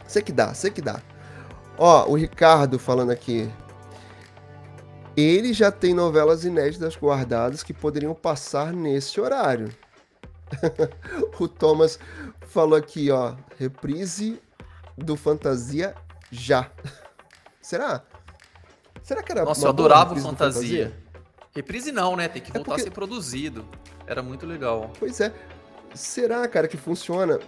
[0.07, 0.99] Sei que dá, sei que dá.
[1.83, 3.51] Ó, o Ricardo falando aqui.
[5.17, 9.73] Ele já tem novelas inéditas guardadas que poderiam passar nesse horário.
[11.39, 11.97] o Thomas
[12.41, 14.39] falou aqui, ó, reprise
[14.95, 15.95] do Fantasia
[16.29, 16.69] já.
[17.59, 18.03] Será?
[19.01, 20.85] Será que era Nossa, eu adorava o Fantasia.
[20.85, 20.97] Fantasia.
[21.55, 22.27] Reprise não, né?
[22.27, 22.81] Tem que é voltar é porque...
[22.81, 23.65] a ser produzido.
[24.05, 24.91] Era muito legal.
[24.99, 25.33] Pois é.
[25.93, 27.39] Será, cara, que funciona?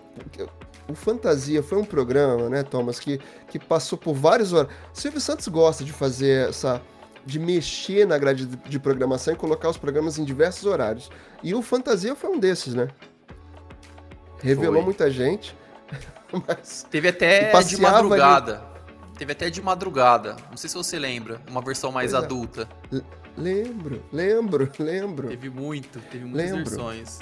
[0.88, 4.71] O Fantasia foi um programa, né, Thomas, que, que passou por vários horas.
[4.93, 6.82] Silvio Santos gosta de fazer essa.
[7.25, 11.10] de mexer na grade de programação e colocar os programas em diversos horários.
[11.41, 12.89] E o Fantasia foi um desses, né?
[14.41, 14.84] Revelou foi.
[14.84, 15.56] muita gente.
[16.47, 18.56] Mas Teve até de madrugada.
[18.56, 18.73] Ali.
[19.17, 20.36] Teve até de madrugada.
[20.49, 21.39] Não sei se você lembra.
[21.49, 22.25] Uma versão mais pois é.
[22.25, 22.69] adulta.
[22.91, 23.23] É.
[23.38, 25.27] Lembro, lembro, lembro.
[25.29, 26.69] Teve muito, teve muitas lembro.
[26.69, 27.19] versões.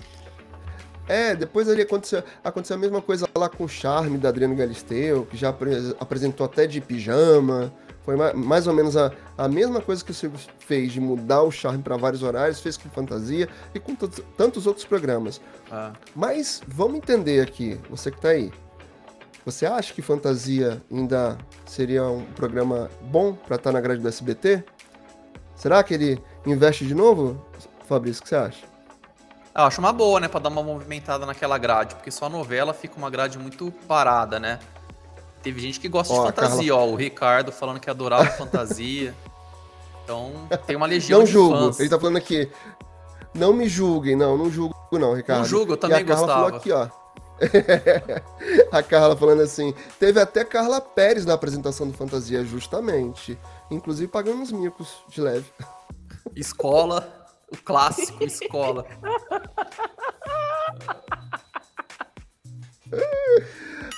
[1.07, 5.25] É, depois ali aconteceu, aconteceu a mesma coisa lá com o Charme da Adriano Galisteu,
[5.25, 7.73] que já apre apresentou até de pijama.
[8.03, 11.51] Foi mais ou menos a, a mesma coisa que o Silvio fez de mudar o
[11.51, 15.39] charme para vários horários, fez com fantasia e com tantos outros programas.
[15.71, 15.93] Ah.
[16.15, 18.51] Mas vamos entender aqui, você que tá aí.
[19.45, 24.07] Você acha que Fantasia ainda seria um programa bom para estar tá na grade do
[24.07, 24.63] SBT?
[25.55, 27.43] Será que ele, investe de novo?
[27.87, 28.70] Fabrício, o que você acha?
[29.53, 30.27] Eu acho uma boa, né?
[30.27, 34.39] Pra dar uma movimentada naquela grade, porque só a novela fica uma grade muito parada,
[34.39, 34.59] né?
[35.43, 36.85] Teve gente que gosta ó, de fantasia, Carla...
[36.85, 36.91] ó.
[36.91, 39.13] O Ricardo falando que adorava fantasia.
[40.03, 41.57] Então, tem uma legião não de julgo.
[41.57, 41.79] Fãs.
[41.79, 42.49] Ele tá falando aqui.
[43.33, 45.39] Não me julguem, não, não julgo, não, Ricardo.
[45.39, 46.43] Não julgo, eu também e a Carla gostava.
[46.43, 46.87] Falou aqui, ó.
[48.71, 49.73] a Carla falando assim.
[49.99, 53.37] Teve até Carla Pérez na apresentação do Fantasia, justamente.
[53.69, 55.45] Inclusive pagando uns micos de leve.
[56.35, 57.20] Escola,
[57.51, 58.85] o clássico escola.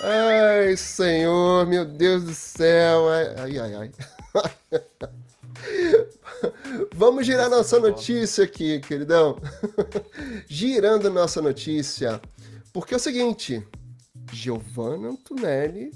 [0.05, 3.07] Ai, senhor, meu Deus do céu.
[3.37, 3.91] Ai, ai, ai.
[6.93, 9.39] Vamos girar nossa notícia aqui, queridão.
[10.47, 12.21] Girando nossa notícia.
[12.73, 13.65] Porque é o seguinte:
[14.31, 15.91] Giovanna Antonelli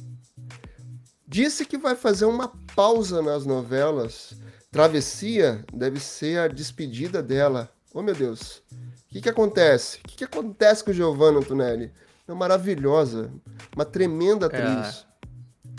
[1.28, 4.34] disse que vai fazer uma pausa nas novelas.
[4.78, 7.68] Travessia deve ser a despedida dela.
[7.92, 8.62] Oh, meu Deus.
[8.72, 9.98] O que, que acontece?
[9.98, 11.92] O que, que acontece com Giovanna Antonelli?
[12.28, 13.32] É maravilhosa,
[13.76, 14.50] uma tremenda é.
[14.50, 15.08] atriz.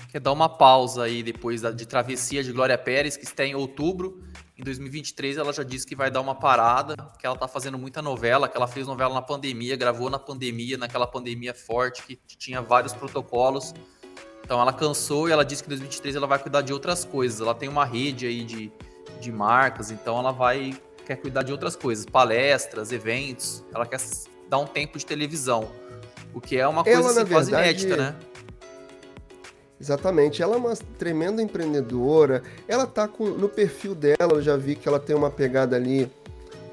[0.01, 3.55] É, quer dar uma pausa aí depois de Travessia de Glória Pérez, que está em
[3.55, 4.21] outubro.
[4.59, 8.03] Em 2023 ela já disse que vai dar uma parada, que ela tá fazendo muita
[8.03, 12.61] novela, que ela fez novela na pandemia, gravou na pandemia, naquela pandemia forte que tinha
[12.61, 13.73] vários protocolos.
[14.43, 17.41] Então ela cansou e ela disse que em 2023 ela vai cuidar de outras coisas.
[17.41, 18.73] Ela tem uma rede aí de,
[19.21, 23.65] de marcas, então ela vai quer cuidar de outras coisas, palestras, eventos.
[23.75, 23.99] Ela quer
[24.49, 25.69] dar um tempo de televisão,
[26.35, 28.17] o que é uma coisa ela, assim, quase verdade, inédita, né?
[29.81, 32.43] Exatamente, ela é uma tremenda empreendedora.
[32.67, 36.11] Ela tá com no perfil dela, eu já vi que ela tem uma pegada ali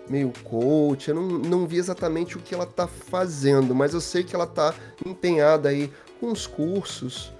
[0.09, 1.09] meio coach.
[1.09, 4.47] Eu não, não vi exatamente o que ela tá fazendo, mas eu sei que ela
[4.47, 4.73] tá
[5.05, 7.31] empenhada aí com os cursos,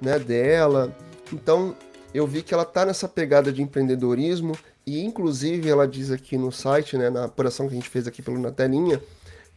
[0.00, 0.94] né, dela.
[1.32, 1.74] Então,
[2.14, 6.52] eu vi que ela tá nessa pegada de empreendedorismo e inclusive ela diz aqui no
[6.52, 9.02] site, né, na apuração que a gente fez aqui pelo na telinha,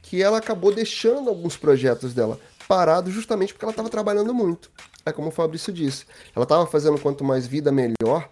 [0.02, 4.72] que ela acabou deixando alguns projetos dela parado justamente porque ela estava trabalhando muito.
[5.06, 8.28] É como o Fabrício disse, ela estava fazendo quanto mais vida melhor.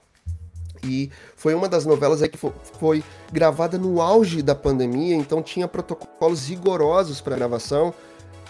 [0.84, 5.42] E foi uma das novelas aí que foi, foi gravada no auge da pandemia, então
[5.42, 7.94] tinha protocolos rigorosos para gravação.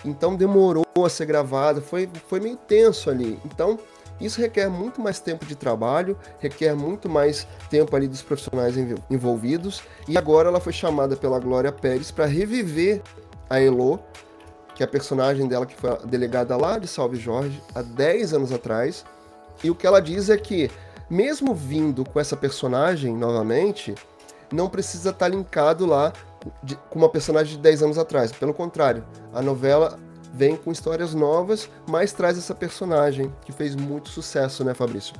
[0.03, 3.39] Então demorou a ser gravada, foi, foi meio tenso ali.
[3.45, 3.79] Então
[4.19, 8.75] isso requer muito mais tempo de trabalho, requer muito mais tempo ali dos profissionais
[9.09, 9.83] envolvidos.
[10.07, 13.01] E agora ela foi chamada pela Glória Pérez para reviver
[13.49, 13.99] a Elo
[14.75, 18.51] que é a personagem dela que foi delegada lá de Salve Jorge há 10 anos
[18.51, 19.05] atrás.
[19.63, 20.69] E o que ela diz é que,
[21.09, 23.95] mesmo vindo com essa personagem novamente,
[24.51, 26.11] não precisa estar tá linkado lá
[26.61, 28.33] de, com uma personagem de 10 anos atrás.
[28.33, 29.97] Pelo contrário, a novela
[30.35, 35.15] vem com histórias novas, mas traz essa personagem que fez muito sucesso, né, Fabrício?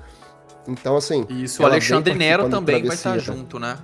[0.68, 1.26] Então, assim.
[1.30, 3.78] Isso, o Alexandre Nero também vai estar tá junto, né?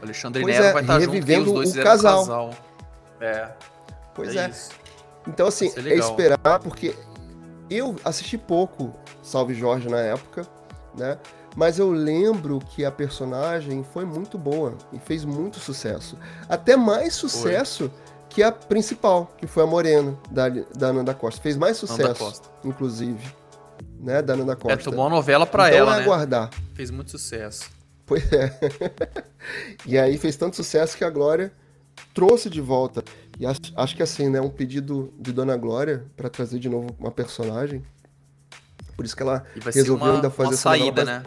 [0.00, 2.18] O Alexandre pois Nero é, vai estar tá junto, os dois o casal.
[2.18, 2.50] casal.
[3.20, 3.48] É.
[4.14, 4.44] Pois é.
[4.46, 4.52] é.
[5.26, 6.94] Então, assim, é esperar, porque
[7.70, 10.46] eu assisti pouco Salve Jorge na época,
[10.96, 11.18] né?
[11.56, 16.18] Mas eu lembro que a personagem foi muito boa e fez muito sucesso.
[16.46, 18.05] Até mais sucesso foi.
[18.36, 21.40] Que a principal, que foi a Morena, da, da Ana da Costa.
[21.40, 23.18] Fez mais sucesso, inclusive,
[23.98, 24.20] né?
[24.20, 24.74] Da Ana da Costa.
[24.74, 26.02] É, tomou uma novela pra então, ela, é né?
[26.02, 26.50] aguardar.
[26.74, 27.70] Fez muito sucesso.
[28.04, 28.52] Pois é.
[29.86, 31.50] e aí fez tanto sucesso que a Glória
[32.12, 33.02] trouxe de volta.
[33.40, 34.38] E acho, acho que assim, né?
[34.38, 37.82] Um pedido de Dona Glória para trazer de novo uma personagem.
[38.94, 41.22] Por isso que ela resolveu uma, ainda fazer essa saída, né?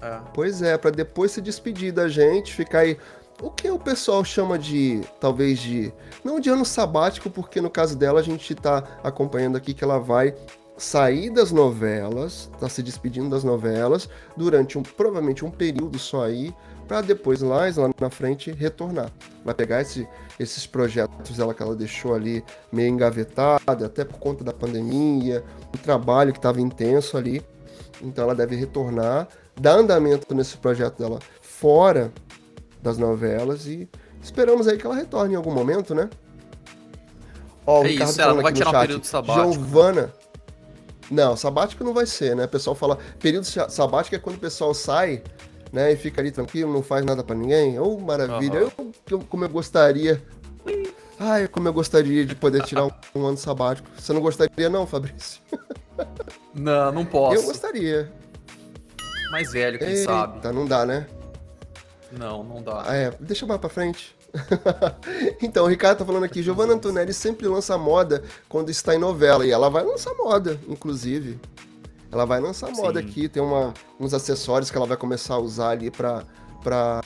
[0.00, 0.20] É.
[0.32, 2.96] Pois é, para depois se despedir da gente, ficar aí.
[3.42, 5.92] O que o pessoal chama de, talvez de,
[6.24, 9.98] não de ano sabático, porque no caso dela a gente está acompanhando aqui que ela
[9.98, 10.34] vai
[10.76, 16.54] sair das novelas, tá se despedindo das novelas durante um provavelmente um período só aí,
[16.88, 19.10] para depois lá, lá na frente retornar.
[19.44, 20.06] Vai pegar esse,
[20.38, 25.42] esses projetos dela que ela deixou ali meio engavetada, até por conta da pandemia,
[25.72, 27.42] o trabalho que estava intenso ali.
[28.02, 32.12] Então ela deve retornar, dar andamento nesse projeto dela fora
[32.84, 33.88] das novelas e
[34.22, 36.08] esperamos aí que ela retorne em algum momento, né?
[37.66, 39.52] Ó, o é Ricardo isso, ela não vai tirar chat, um período sabático.
[39.52, 40.12] Giovana.
[41.10, 42.44] Não, sabático não vai ser, né?
[42.44, 42.98] O pessoal fala.
[43.18, 45.22] Período sabático é quando o pessoal sai
[45.74, 45.92] né?
[45.92, 47.80] E fica ali tranquilo, não faz nada para ninguém.
[47.80, 48.66] Oh, maravilha.
[48.78, 48.92] Uhum.
[49.10, 50.22] Eu, como eu gostaria.
[51.18, 53.88] Ai, como eu gostaria de poder tirar um, um ano sabático.
[53.98, 55.40] Você não gostaria, não, Fabrício?
[56.54, 57.36] Não, não posso.
[57.36, 58.12] Eu gostaria.
[59.32, 60.52] Mais velho, quem Eita, sabe.
[60.52, 61.08] Não dá, né?
[62.18, 62.84] Não, não dá.
[62.86, 64.16] Ah, é, deixa eu mais pra frente.
[65.40, 69.46] então, o Ricardo tá falando aqui, Giovanna Antonelli sempre lança moda quando está em novela.
[69.46, 71.38] E ela vai lançar moda, inclusive.
[72.10, 73.08] Ela vai lançar moda Sim.
[73.08, 76.22] aqui, tem uma, uns acessórios que ela vai começar a usar ali pra,
[76.62, 77.00] pra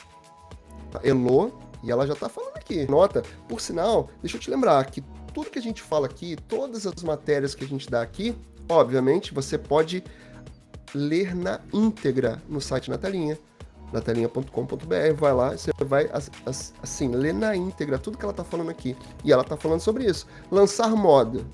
[1.02, 2.90] Elo, e ela já tá falando aqui.
[2.90, 6.86] Nota, por sinal, deixa eu te lembrar que tudo que a gente fala aqui, todas
[6.86, 8.36] as matérias que a gente dá aqui,
[8.68, 10.04] obviamente, você pode
[10.94, 13.38] ler na íntegra no site na telinha,
[13.92, 16.11] natelinha.com.br, vai lá, você vai
[16.83, 18.96] assim, ler na íntegra tudo que ela tá falando aqui.
[19.24, 20.27] E ela tá falando sobre isso.
[20.51, 21.44] Lançar moda.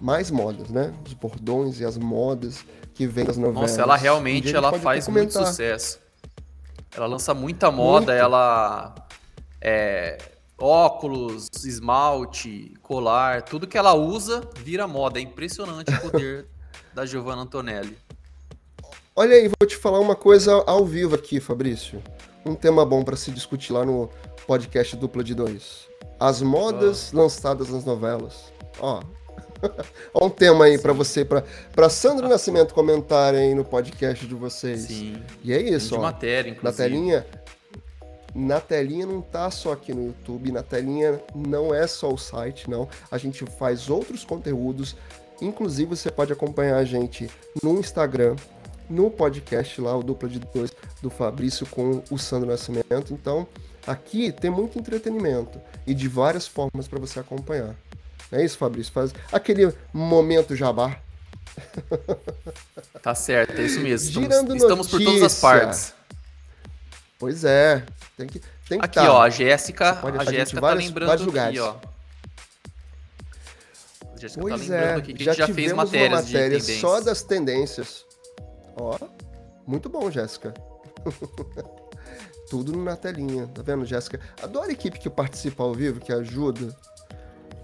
[0.00, 0.94] Mais modas, né?
[1.04, 3.70] Os bordões e as modas que vem das novelas.
[3.70, 5.98] Nossa, ela realmente ela faz muito sucesso.
[6.96, 8.22] Ela lança muita moda, muito.
[8.22, 8.94] ela
[9.60, 10.18] é,
[10.58, 15.18] óculos, esmalte, colar, tudo que ela usa vira moda.
[15.18, 16.46] É impressionante o poder
[16.94, 17.96] da Giovanna Antonelli.
[19.18, 22.00] Olha aí, vou te falar uma coisa ao vivo aqui, Fabrício.
[22.46, 24.08] Um tema bom para se discutir lá no
[24.46, 25.88] podcast Dupla de Dois.
[26.20, 27.16] As modas ah.
[27.16, 28.52] lançadas nas novelas.
[28.78, 29.02] Ó,
[30.14, 34.82] Olha um tema aí para você, para Sandro Nascimento comentar aí no podcast de vocês.
[34.82, 35.20] Sim.
[35.42, 36.00] E é isso, de ó.
[36.00, 36.70] matéria, inclusive.
[36.70, 37.26] Na telinha,
[38.32, 42.70] na telinha não tá só aqui no YouTube, na telinha não é só o site,
[42.70, 42.88] não.
[43.10, 44.94] A gente faz outros conteúdos.
[45.42, 47.28] Inclusive, você pode acompanhar a gente
[47.60, 48.36] no Instagram,
[48.88, 50.72] no podcast lá, o Dupla de Dois,
[51.02, 53.12] do Fabrício com o Sandro Nascimento.
[53.12, 53.46] Então,
[53.86, 57.74] aqui tem muito entretenimento e de várias formas para você acompanhar.
[58.30, 58.92] É isso, Fabrício?
[58.92, 60.96] Faz aquele momento jabá.
[63.02, 64.10] Tá certo, é isso mesmo.
[64.10, 65.94] Girando estamos, estamos por todas as partes.
[67.18, 67.84] Pois é,
[68.16, 69.12] tem que, tem que Aqui, tá.
[69.12, 71.76] ó, a Jéssica, a Jéssica tá lembrando aqui, ó.
[74.14, 77.22] A Jéssica tá tá é, aqui que já, já fez matérias uma matéria só das
[77.22, 78.04] tendências.
[78.80, 78.98] Ó,
[79.66, 80.54] muito bom, Jéssica.
[82.50, 84.20] Tudo na telinha, tá vendo, Jéssica?
[84.42, 86.74] Adoro a equipe que participa ao vivo, que ajuda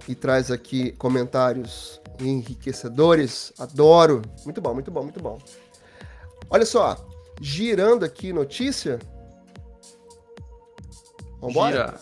[0.07, 3.53] e traz aqui comentários enriquecedores.
[3.59, 4.23] Adoro.
[4.45, 5.39] Muito bom, muito bom, muito bom.
[6.51, 6.97] Olha só,
[7.41, 8.99] girando aqui notícia.
[11.41, 11.71] Vambora?
[11.71, 12.01] Gira.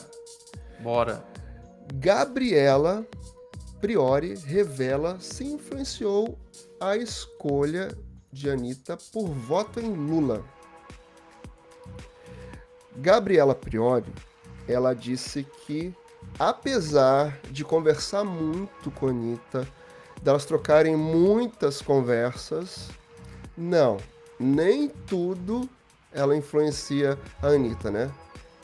[0.80, 1.24] Bora.
[1.94, 3.06] Gabriela
[3.80, 6.38] Priori revela se influenciou
[6.80, 7.88] a escolha
[8.32, 10.42] de Anitta por voto em Lula.
[12.96, 14.12] Gabriela Priori,
[14.66, 15.94] ela disse que
[16.38, 19.66] apesar de conversar muito com Anitta,
[20.22, 22.88] delas trocarem muitas conversas,
[23.56, 23.98] não,
[24.38, 25.68] nem tudo
[26.12, 28.10] ela influencia a Anitta, né?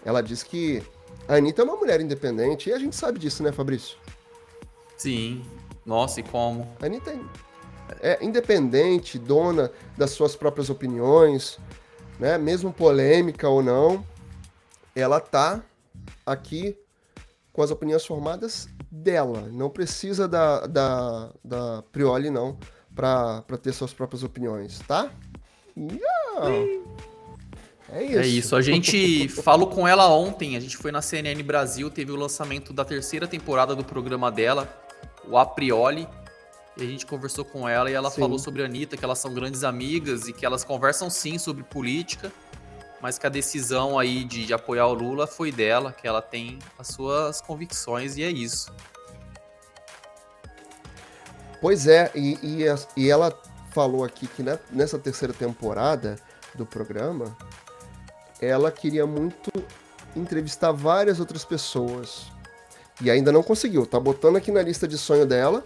[0.05, 0.83] Ela diz que
[1.27, 3.97] a Anitta é uma mulher independente e a gente sabe disso, né, Fabrício?
[4.97, 5.45] Sim.
[5.85, 6.69] Nossa, e como?
[6.81, 7.19] A Anitta é
[8.21, 11.59] independente, dona das suas próprias opiniões,
[12.19, 12.37] né?
[12.39, 14.05] Mesmo polêmica ou não,
[14.95, 15.63] ela tá
[16.27, 16.77] aqui
[17.53, 19.49] com as opiniões formadas dela.
[19.53, 22.57] Não precisa da, da, da Prioli, não,
[22.95, 25.11] para ter suas próprias opiniões, tá?
[25.77, 26.89] Yeah.
[27.91, 28.19] É isso.
[28.19, 28.57] É isso.
[28.57, 30.57] A gente falou com ela ontem.
[30.57, 34.69] A gente foi na CNN Brasil, teve o lançamento da terceira temporada do programa dela,
[35.29, 36.09] o A Prioli.
[36.79, 38.21] E a gente conversou com ela e ela sim.
[38.21, 41.63] falou sobre a Anitta, que elas são grandes amigas e que elas conversam sim sobre
[41.65, 42.33] política
[43.01, 46.59] mas que a decisão aí de, de, apoiar o Lula foi dela, que ela tem
[46.79, 48.73] as suas convicções e é isso.
[51.61, 52.65] Pois é, e, e,
[52.97, 53.37] e ela
[53.73, 56.17] falou aqui que nessa terceira temporada
[56.55, 57.37] do programa,
[58.41, 59.51] ela queria muito
[60.17, 62.27] entrevistar várias outras pessoas.
[63.01, 63.87] E ainda não conseguiu.
[63.87, 65.65] Tá botando aqui na lista de sonho dela,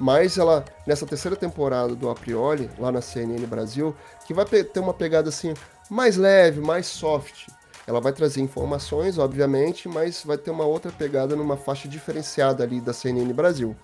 [0.00, 3.94] mas ela, nessa terceira temporada do Aprioli, lá na CNN Brasil,
[4.26, 5.54] que vai ter uma pegada assim,
[5.88, 7.48] mais leve, mais soft.
[7.86, 12.80] Ela vai trazer informações, obviamente, mas vai ter uma outra pegada numa faixa diferenciada ali
[12.80, 13.76] da CNN Brasil.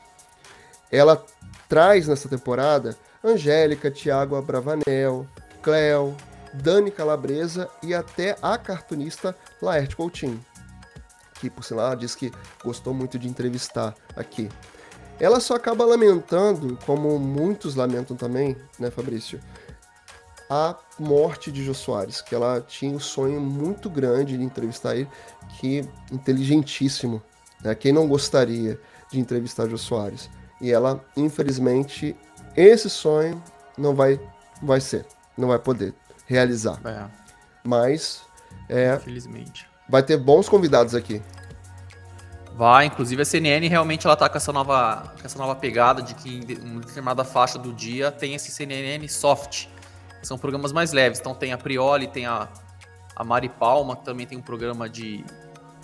[0.91, 1.25] Ela
[1.69, 5.27] traz nessa temporada Angélica, Tiago Abravanel,
[5.63, 6.17] Cleo,
[6.55, 10.45] Dani Calabresa e até a cartunista Laerte Coutinho,
[11.35, 12.33] que por sinal diz que
[12.65, 14.49] gostou muito de entrevistar aqui.
[15.21, 19.39] Ela só acaba lamentando, como muitos lamentam também, né, Fabrício,
[20.49, 25.09] a morte de Jô Soares, que ela tinha um sonho muito grande de entrevistar ele,
[25.59, 27.23] que inteligentíssimo,
[27.63, 27.75] né?
[27.75, 28.81] Quem não gostaria
[29.13, 30.29] de entrevistar Jô Soares?
[30.61, 32.17] E ela, infelizmente,
[32.57, 33.41] esse sonho
[33.79, 34.21] não vai,
[34.61, 35.07] vai ser,
[35.39, 35.95] não vai poder
[36.27, 36.81] realizar.
[36.85, 37.07] É.
[37.63, 38.23] Mas,
[38.69, 41.23] é, infelizmente, vai ter bons convidados aqui.
[42.55, 46.15] Vai, inclusive a CNN realmente ela tá com essa nova, com essa nova pegada de
[46.15, 49.67] que em uma determinada faixa do dia tem esse CNN soft,
[50.23, 51.21] são programas mais leves.
[51.21, 52.49] Então tem a Prioli, tem a,
[53.17, 55.25] a Mari Palma, que também tem um programa de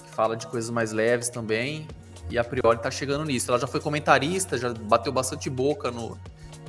[0.05, 1.87] que fala de coisas mais leves também.
[2.29, 3.51] E a Prioli tá chegando nisso.
[3.51, 6.19] Ela já foi comentarista, já bateu bastante boca no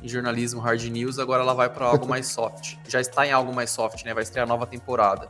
[0.02, 2.76] em jornalismo hard news, agora ela vai para algo mais soft.
[2.86, 4.14] Já está em algo mais soft, né?
[4.14, 5.28] Vai estrear a nova temporada.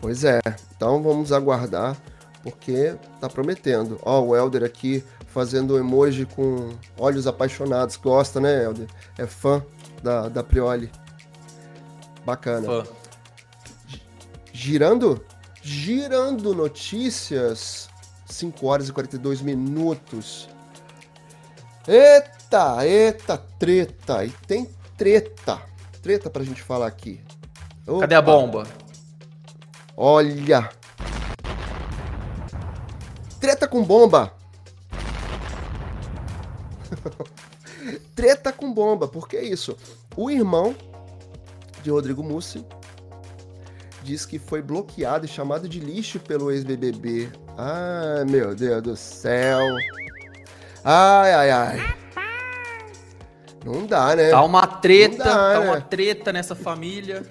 [0.00, 0.40] Pois é,
[0.76, 1.96] então vamos aguardar,
[2.42, 3.98] porque tá prometendo.
[4.02, 7.96] Ó, o Elder aqui fazendo emoji com olhos apaixonados.
[7.96, 8.88] Gosta, né, Elder?
[9.18, 9.64] É fã
[10.02, 10.90] da, da Prioli.
[12.24, 12.66] Bacana.
[12.66, 12.84] Fã.
[14.52, 15.24] Girando?
[15.62, 17.88] Girando notícias.
[18.26, 20.48] 5 horas e 42 minutos.
[21.86, 24.24] Eita, eita, treta.
[24.24, 25.60] E tem treta.
[26.02, 27.20] Treta pra gente falar aqui.
[27.86, 28.00] Opa.
[28.00, 28.66] Cadê a bomba?
[29.96, 30.70] Olha.
[33.42, 34.32] Treta com bomba.
[38.14, 39.76] Treta com bomba, porque é isso.
[40.16, 40.76] O irmão
[41.82, 42.64] de Rodrigo Mussi
[44.04, 47.32] diz que foi bloqueado e chamado de lixo pelo ex-BBB.
[47.58, 49.58] Ai, meu Deus do céu.
[50.84, 51.96] Ai, ai, ai.
[53.64, 54.30] Não dá, né?
[54.30, 55.66] Tá uma treta, dá, tá né?
[55.68, 57.24] uma treta nessa família.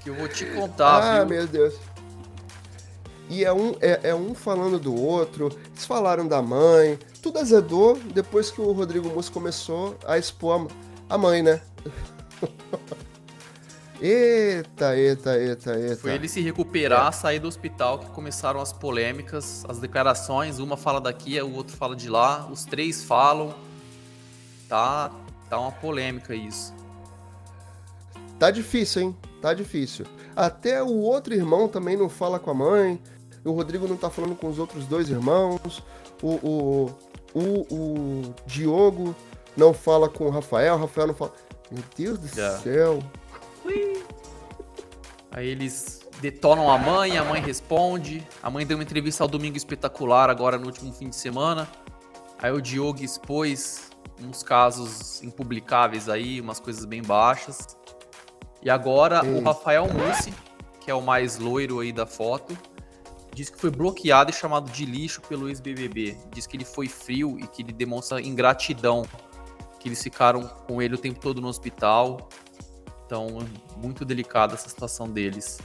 [0.00, 1.38] que eu vou te contar, ah, viu?
[1.38, 1.74] meu Deus.
[3.28, 5.50] E é um, é, é, um falando do outro.
[5.70, 6.98] Eles falaram da mãe.
[7.22, 10.68] Tudo azedou depois que o Rodrigo Mussi começou a expor
[11.08, 11.60] a, a mãe, né?
[14.00, 15.96] Eita, eita, eita, eita.
[15.96, 17.12] Foi ele se recuperar, é.
[17.12, 20.58] sair do hospital que começaram as polêmicas, as declarações.
[20.58, 22.46] Uma fala daqui, o outro fala de lá.
[22.50, 23.54] Os três falam.
[24.68, 25.10] Tá,
[25.48, 26.74] tá uma polêmica isso.
[28.38, 29.16] Tá difícil, hein?
[29.40, 30.04] Tá difícil.
[30.34, 33.00] Até o outro irmão também não fala com a mãe.
[33.44, 35.82] O Rodrigo não tá falando com os outros dois irmãos.
[36.22, 36.94] O, o,
[37.34, 39.14] o, o Diogo
[39.56, 40.74] não fala com o Rafael.
[40.74, 41.32] O Rafael não fala.
[41.70, 42.58] Meu Deus do yeah.
[42.58, 43.02] céu.
[45.30, 48.26] Aí eles detonam a mãe, a mãe responde.
[48.42, 51.68] A mãe deu uma entrevista ao Domingo Espetacular agora no último fim de semana.
[52.40, 53.90] Aí o Diogo expôs
[54.22, 57.76] uns casos impublicáveis aí, umas coisas bem baixas.
[58.62, 59.38] E agora Sim.
[59.38, 60.32] o Rafael Mussi,
[60.80, 62.56] que é o mais loiro aí da foto,
[63.34, 66.16] diz que foi bloqueado e chamado de lixo pelo ex-BBB.
[66.30, 69.04] Diz que ele foi frio e que ele demonstra ingratidão,
[69.80, 72.28] que eles ficaram com ele o tempo todo no hospital.
[73.04, 73.38] Então,
[73.76, 75.58] muito delicada essa situação deles.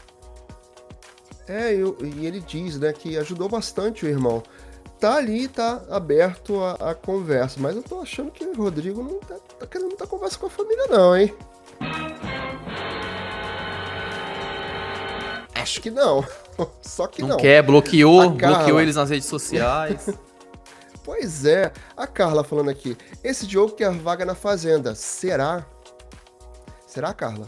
[1.48, 4.44] É, eu, e ele diz, né, que ajudou bastante o irmão.
[5.00, 9.18] Tá ali, tá aberto a, a conversa, mas eu tô achando que o Rodrigo não
[9.20, 11.34] tá, tá querendo muita conversa com a família, não, hein?
[15.62, 16.26] Acho que não.
[16.82, 17.30] Só que não.
[17.30, 18.58] Não quer, bloqueou, Carla...
[18.58, 20.10] bloqueou eles nas redes sociais.
[21.04, 22.98] pois é, a Carla falando aqui.
[23.24, 24.96] Esse Diogo quer vaga na Fazenda.
[24.96, 25.66] Será?
[26.88, 27.48] Será, Carla?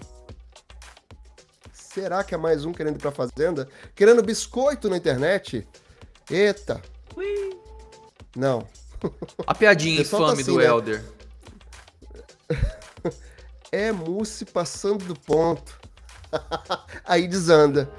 [1.74, 3.68] Será que é mais um querendo ir pra fazenda?
[3.93, 5.68] Querendo biscoito na internet?
[6.30, 6.82] Eita!
[7.18, 7.57] Ui.
[8.34, 8.66] Não.
[9.45, 10.66] A piadinha tá infame tá assim, do né?
[10.66, 11.03] Elder.
[13.74, 15.82] é mousse passando do ponto.
[17.05, 17.89] Aí desanda.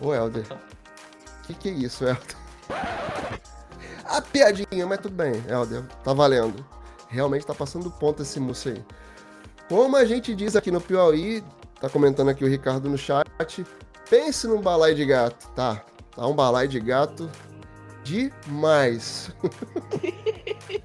[0.00, 0.46] Ô, Elder.
[0.52, 2.36] O que, que é isso, Elder?
[4.04, 5.84] A piadinha, mas tudo bem, Elder.
[6.04, 6.64] Tá valendo.
[7.08, 8.84] Realmente tá passando do ponto esse mousse aí.
[9.68, 11.42] Como a gente diz aqui no Piauí,
[11.80, 13.26] tá comentando aqui o Ricardo no chat,
[14.08, 15.48] pense num balai de gato.
[15.54, 15.82] Tá,
[16.14, 17.30] tá um balai de gato
[18.04, 19.30] demais.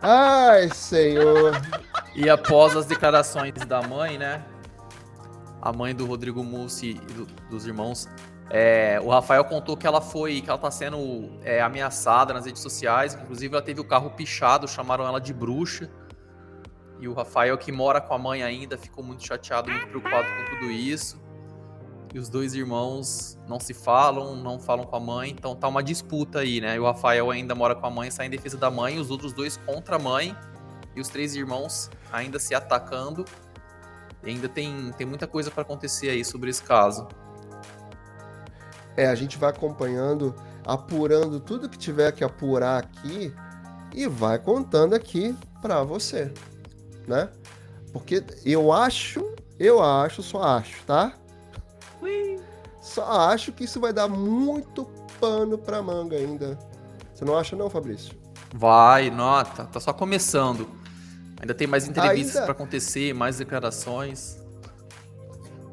[0.00, 1.60] Ai, senhor.
[2.20, 4.44] E após as declarações da mãe, né?
[5.62, 8.08] A mãe do Rodrigo Mussi e do, dos irmãos,
[8.50, 10.98] é, o Rafael contou que ela foi, que ela tá sendo
[11.44, 13.14] é, ameaçada nas redes sociais.
[13.14, 15.88] Inclusive, ela teve o carro pichado, chamaram ela de bruxa.
[16.98, 20.56] E o Rafael, que mora com a mãe ainda, ficou muito chateado, muito preocupado com
[20.56, 21.22] tudo isso.
[22.12, 25.84] E os dois irmãos não se falam, não falam com a mãe, então tá uma
[25.84, 26.74] disputa aí, né?
[26.74, 29.32] E o Rafael ainda mora com a mãe, sai em defesa da mãe, os outros
[29.32, 30.36] dois contra a mãe,
[30.98, 33.24] e os três irmãos ainda se atacando.
[34.22, 37.06] E ainda tem, tem muita coisa para acontecer aí sobre esse caso.
[38.96, 40.34] É, a gente vai acompanhando,
[40.64, 43.32] apurando tudo que tiver que apurar aqui
[43.94, 46.32] e vai contando aqui para você
[47.08, 47.28] né?
[47.92, 51.14] Porque eu acho, eu acho, só acho, tá?
[52.02, 52.38] Ui.
[52.80, 54.84] Só acho que isso vai dar muito
[55.18, 56.58] pano pra manga ainda.
[57.12, 58.14] Você não acha não, Fabrício?
[58.54, 60.68] Vai, nota, tá só começando.
[61.40, 62.46] Ainda tem mais entrevistas ainda...
[62.46, 64.38] para acontecer, mais declarações.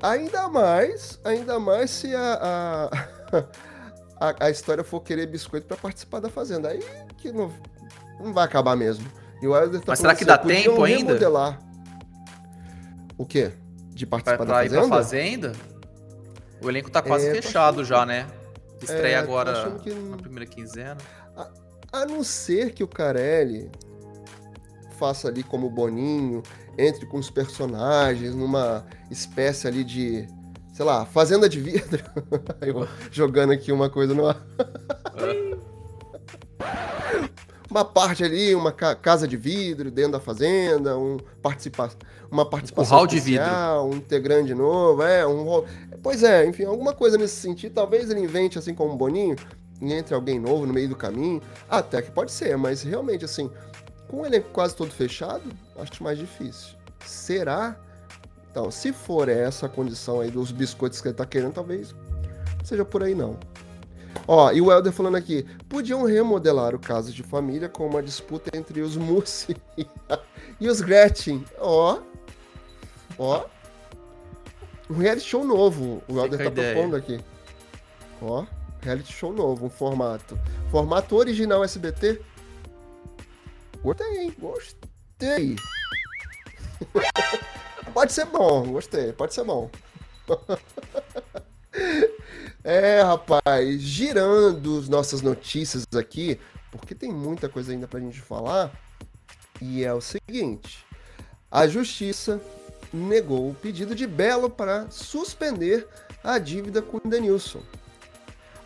[0.01, 2.89] Ainda mais, ainda mais se a,
[3.32, 3.47] a,
[4.30, 6.70] a, a história for querer biscoito para participar da Fazenda.
[6.70, 6.84] Aí
[7.18, 7.51] que não,
[8.20, 9.09] não vai acabar mesmo.
[9.41, 11.13] E o Wilder tá Mas será que dá tempo ainda?
[11.13, 11.59] Remodelar.
[13.18, 13.51] O quê?
[13.89, 14.86] De participar pra, pra da Fazenda?
[14.86, 15.53] Ir pra Fazenda?
[16.61, 18.28] O elenco tá quase é, fechado já, né?
[18.82, 19.93] Estreia é, agora que...
[19.93, 20.97] na primeira quinzena.
[21.36, 21.49] A,
[21.91, 23.72] a não ser que o Carelli
[24.95, 26.41] faça ali como Boninho,
[26.77, 30.27] entre com os personagens, numa espécie ali de
[30.73, 32.03] sei lá, fazenda de vidro.
[32.59, 34.45] Eu jogando aqui uma coisa no ar.
[37.71, 41.89] uma parte ali, uma ca casa de vidro dentro da fazenda, um participa
[42.29, 45.63] uma participação um especial, um integrante novo, é, um
[46.03, 47.73] Pois é, enfim, alguma coisa nesse sentido.
[47.73, 49.35] Talvez ele invente assim como um Boninho
[49.81, 51.41] e entre alguém novo no meio do caminho.
[51.69, 53.49] Até que pode ser, mas realmente assim,
[54.16, 55.43] com o elenco quase todo fechado,
[55.78, 56.76] acho mais difícil.
[57.05, 57.76] Será?
[58.49, 61.93] Então, se for essa a condição aí dos biscoitos que ele tá querendo, talvez
[62.63, 63.38] seja por aí não.
[64.26, 68.57] Ó, e o Helder falando aqui, podiam remodelar o caso de família com uma disputa
[68.57, 69.57] entre os Mussi
[70.59, 71.43] e os Gretchen.
[71.59, 71.99] Ó,
[73.20, 73.45] ó,
[74.89, 76.74] um reality show novo, o Helder tá ideia.
[76.74, 77.20] propondo aqui.
[78.22, 78.45] Ó,
[78.82, 80.39] reality show novo, um formato.
[80.72, 82.22] Formato original SBT.
[83.86, 84.31] Gostei?
[84.31, 85.55] Gostei.
[87.93, 89.69] pode ser bom, gostei, pode ser bom.
[92.63, 96.39] É, rapaz, girando as nossas notícias aqui,
[96.71, 98.71] porque tem muita coisa ainda pra gente falar.
[99.61, 100.83] E é o seguinte:
[101.51, 102.41] a justiça
[102.91, 105.88] negou o pedido de Belo para suspender
[106.23, 107.61] a dívida com Denilson.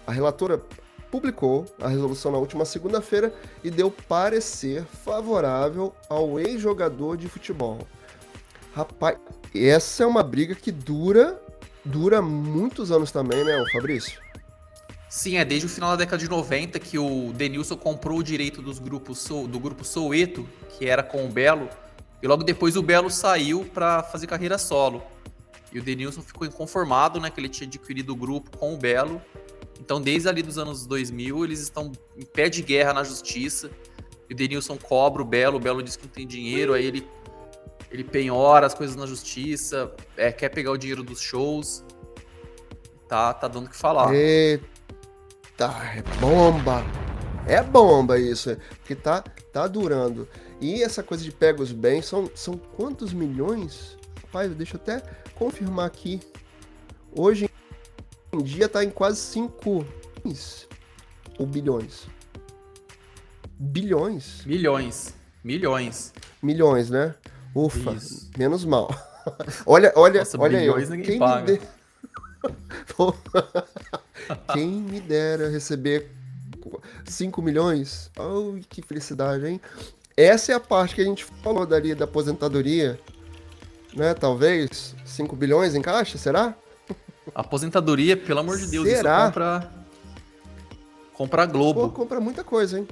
[0.08, 0.64] A relatora
[1.12, 3.34] publicou a resolução na última segunda-feira
[3.64, 7.88] e deu parecer favorável ao ex-jogador de futebol.
[8.74, 9.18] Rapaz,
[9.54, 11.42] essa é uma briga que dura
[11.84, 14.20] dura muitos anos também, né, Fabrício?
[15.10, 18.62] Sim, é desde o final da década de 90 que o Denilson comprou o direito
[18.62, 20.48] dos grupos do grupo Soueto,
[20.78, 21.68] que era com o Belo,
[22.22, 25.02] e logo depois o Belo saiu para fazer carreira solo.
[25.72, 29.22] E o Denilson ficou inconformado, né, que ele tinha adquirido o grupo com o Belo.
[29.80, 33.72] Então, desde ali dos anos 2000, eles estão em pé de guerra na justiça.
[34.30, 37.08] E o Denilson cobra o Belo, o Belo diz que não tem dinheiro, aí ele
[37.92, 41.84] ele penhora as coisas na justiça, é, quer pegar o dinheiro dos shows.
[43.08, 44.14] Tá, tá dando o que falar.
[44.14, 45.66] Eita,
[45.96, 46.86] é bomba!
[47.48, 48.56] É bomba isso,
[48.86, 50.28] que tá, tá durando.
[50.62, 53.98] E essa coisa de pega os bens, são, são quantos milhões?
[54.22, 55.02] Rapaz, deixa eu até
[55.34, 56.20] confirmar aqui.
[57.12, 57.49] Hoje
[58.32, 59.86] em dia tá em quase 5
[61.38, 62.08] ou bilhões.
[63.58, 64.46] Bilhões.
[64.46, 65.16] Milhões.
[65.44, 66.14] Milhões.
[66.42, 67.16] Milhões, né?
[67.56, 68.30] Ufa, Isso.
[68.38, 68.90] menos mal.
[69.66, 70.76] olha, olha, Nossa, olha eu.
[71.02, 71.52] Quem paga.
[71.52, 71.66] me, de...
[74.54, 76.12] Quem me dera receber
[77.06, 78.12] 5 milhões?
[78.18, 79.62] Oh, que felicidade, hein?
[80.16, 83.00] Essa é a parte que a gente falou dali da aposentadoria,
[83.94, 84.14] né?
[84.14, 86.56] Talvez 5 bilhões em caixa, será?
[87.34, 89.24] Aposentadoria, pelo amor de Deus, será?
[89.24, 89.72] isso compra
[91.14, 91.82] compra Globo.
[91.82, 92.88] Pô, compra muita coisa, hein?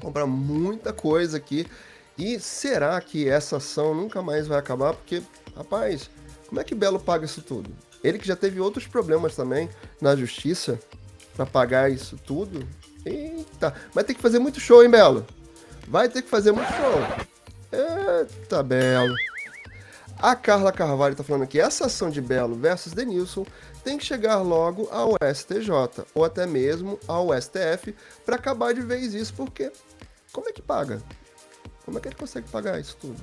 [0.00, 1.66] Compra muita coisa aqui.
[2.18, 4.94] E será que essa ação nunca mais vai acabar?
[4.94, 5.22] Porque,
[5.56, 6.10] rapaz,
[6.48, 7.70] como é que Belo paga isso tudo?
[8.02, 9.68] Ele que já teve outros problemas também
[10.00, 10.78] na justiça
[11.34, 12.66] para pagar isso tudo.
[13.06, 15.24] Eita, vai ter que fazer muito show, hein, Belo?
[15.88, 17.26] Vai ter que fazer muito show.
[17.72, 19.14] Eita, Belo.
[20.22, 23.44] A Carla Carvalho está falando aqui, essa ação de Belo versus Denilson
[23.82, 27.92] tem que chegar logo ao STJ ou até mesmo ao STF
[28.24, 29.72] para acabar de vez isso, porque
[30.32, 31.02] como é que paga?
[31.84, 33.20] Como é que ele consegue pagar isso tudo?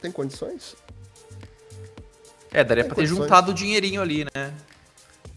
[0.00, 0.74] Tem condições?
[2.50, 4.52] É, daria pra ter juntado o dinheirinho ali, né?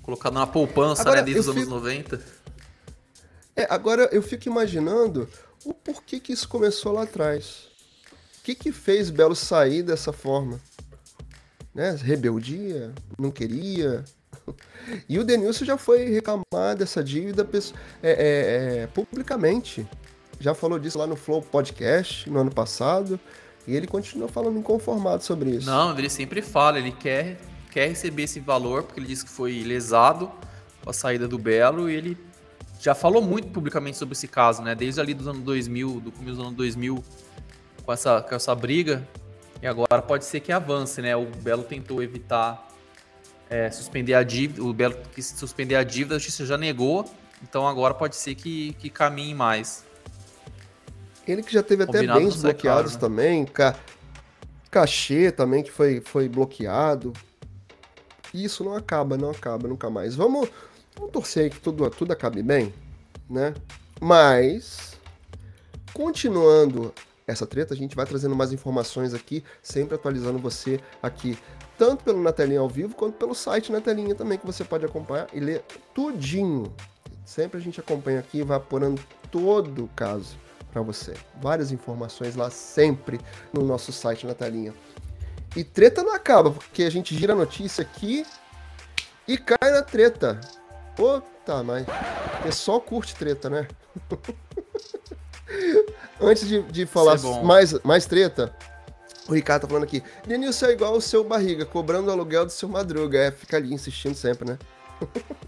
[0.02, 1.76] Colocado na poupança, agora, né, desde os anos fico...
[1.76, 2.22] 90.
[3.56, 5.30] É, agora eu fico imaginando
[5.64, 7.71] o porquê que isso começou lá atrás.
[8.44, 10.60] Que que fez Belo sair dessa forma?
[11.74, 11.96] Né?
[12.02, 12.94] Rebeldia?
[13.18, 14.04] Não queria?
[15.08, 17.48] E o Denilson já foi reclamar dessa dívida
[18.02, 19.88] é, é, é, publicamente
[20.42, 23.20] já falou disso lá no Flow Podcast no ano passado.
[23.68, 25.68] E ele continua falando inconformado sobre isso.
[25.68, 27.40] Não, ele sempre fala, ele quer,
[27.70, 30.32] quer receber esse valor, porque ele disse que foi lesado
[30.84, 32.18] com a saída do Belo, e ele
[32.80, 34.74] já falou muito publicamente sobre esse caso, né?
[34.74, 37.04] Desde ali dos anos 2000, do começo dos anos 2000,
[37.92, 39.06] com essa, com essa briga.
[39.62, 41.16] E agora pode ser que avance, né?
[41.16, 42.68] O Belo tentou evitar
[43.50, 47.06] é, suspender a dívida, o Belo quis suspender a dívida, a justiça já negou,
[47.44, 49.84] então agora pode ser que, que caminhe mais.
[51.28, 53.00] Ele que já teve até bens bloqueados né?
[53.00, 53.76] também, ca...
[54.72, 57.14] cachê também que foi, foi bloqueado.
[58.34, 60.16] Isso não acaba, não acaba nunca mais.
[60.16, 60.50] Vamos,
[60.96, 62.74] vamos torcer aí que tudo, tudo acabe bem,
[63.30, 63.54] né?
[64.00, 64.98] Mas,
[65.94, 66.94] continuando
[67.32, 71.38] essa treta, a gente vai trazendo mais informações aqui, sempre atualizando você aqui,
[71.78, 74.86] tanto pelo Na Telinha ao vivo, quanto pelo site Na Telinha também, que você pode
[74.86, 75.64] acompanhar e ler
[75.94, 76.74] tudinho.
[77.26, 79.02] Sempre a gente acompanha aqui e vai apurando
[79.32, 80.38] todo o caso
[80.72, 81.14] para você.
[81.42, 83.20] Várias informações lá sempre
[83.54, 84.74] no nosso site na telinha.
[85.56, 88.26] E treta não acaba, porque a gente gira a notícia aqui
[89.28, 90.40] e cai na treta.
[90.96, 91.86] Puta, mas
[92.40, 93.68] o pessoal curte treta, né?
[96.20, 98.56] Antes de, de falar é mais, mais treta,
[99.28, 100.04] o Ricardo tá falando aqui.
[100.26, 103.18] Denilson é igual o seu barriga, cobrando o aluguel do seu madruga.
[103.18, 104.60] É, fica ali insistindo sempre, né?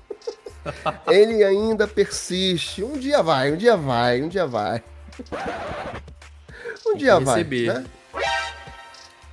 [1.07, 2.83] Ele ainda persiste.
[2.83, 4.83] Um dia vai, um dia vai, um dia vai.
[6.87, 7.43] um dia vai.
[7.43, 7.85] Né?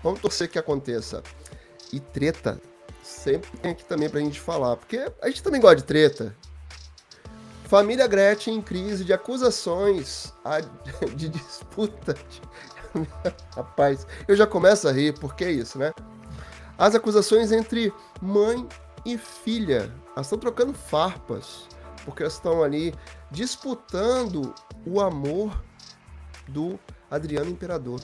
[0.03, 1.23] Vamos torcer que aconteça.
[1.93, 2.61] E treta
[3.03, 6.35] sempre tem aqui também pra gente falar, porque a gente também gosta de treta.
[7.71, 10.35] Família Gretchen em crise de acusações
[11.15, 12.17] de disputa.
[13.55, 15.93] Rapaz, eu já começo a rir, porque é isso, né?
[16.77, 18.67] As acusações entre mãe
[19.07, 19.95] e filha.
[20.17, 21.69] Elas estão trocando farpas,
[22.05, 22.93] porque elas estão ali
[23.31, 24.53] disputando
[24.85, 25.63] o amor
[26.49, 26.77] do
[27.09, 28.01] Adriano Imperador.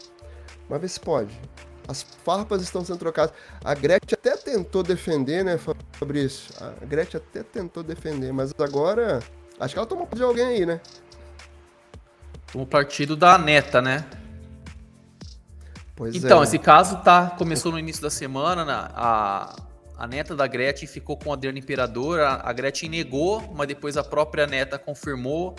[0.68, 1.40] Mas vê se pode.
[1.88, 3.34] As farpas estão sendo trocadas.
[3.64, 5.58] A Gretchen até tentou defender, né,
[5.90, 6.54] Fabrício?
[6.60, 9.18] A Gretchen até tentou defender, mas agora.
[9.58, 10.80] Acho que ela tomou de alguém aí, né?
[12.52, 14.04] Tomou partido da neta, né?
[15.94, 16.44] Pois então, é.
[16.44, 18.64] esse caso tá, começou no início da semana.
[18.64, 18.72] Né?
[18.74, 19.56] A,
[19.96, 22.20] a neta da Gretchen ficou com o Adriano Imperador.
[22.20, 25.56] A, a Gretchen negou, mas depois a própria neta confirmou.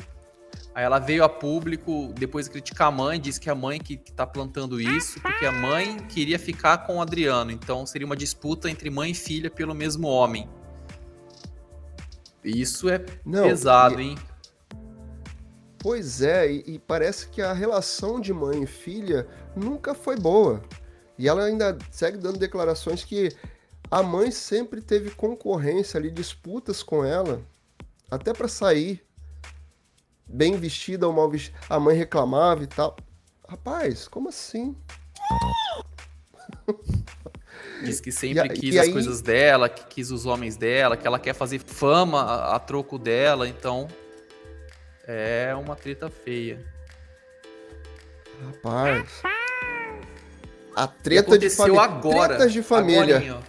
[0.75, 4.11] Aí ela veio a público depois criticar a mãe, disse que a mãe que, que
[4.11, 7.49] tá plantando isso, porque a mãe queria ficar com o Adriano.
[7.49, 10.47] Então seria uma disputa entre mãe e filha pelo mesmo homem.
[12.47, 14.09] Isso é Não, pesado, e...
[14.09, 14.17] hein?
[15.79, 20.61] Pois é, e, e, parece que a relação de mãe e filha nunca foi boa.
[21.17, 23.35] E ela ainda segue dando declarações que
[23.89, 27.41] a mãe sempre teve concorrência ali, disputas com ela,
[28.09, 29.05] até para sair
[30.25, 31.57] bem vestida ou mal vestida.
[31.69, 32.97] A mãe reclamava e tal.
[33.47, 34.75] Rapaz, como assim?
[37.84, 38.91] Diz que sempre e, quis e as aí...
[38.91, 42.97] coisas dela, que quis os homens dela, que ela quer fazer fama a, a troco
[42.97, 43.88] dela, então
[45.05, 46.59] é uma treta feia.
[48.45, 49.21] Rapaz.
[50.75, 51.82] A treta de família.
[51.82, 52.28] agora.
[52.36, 53.39] Tretas de família.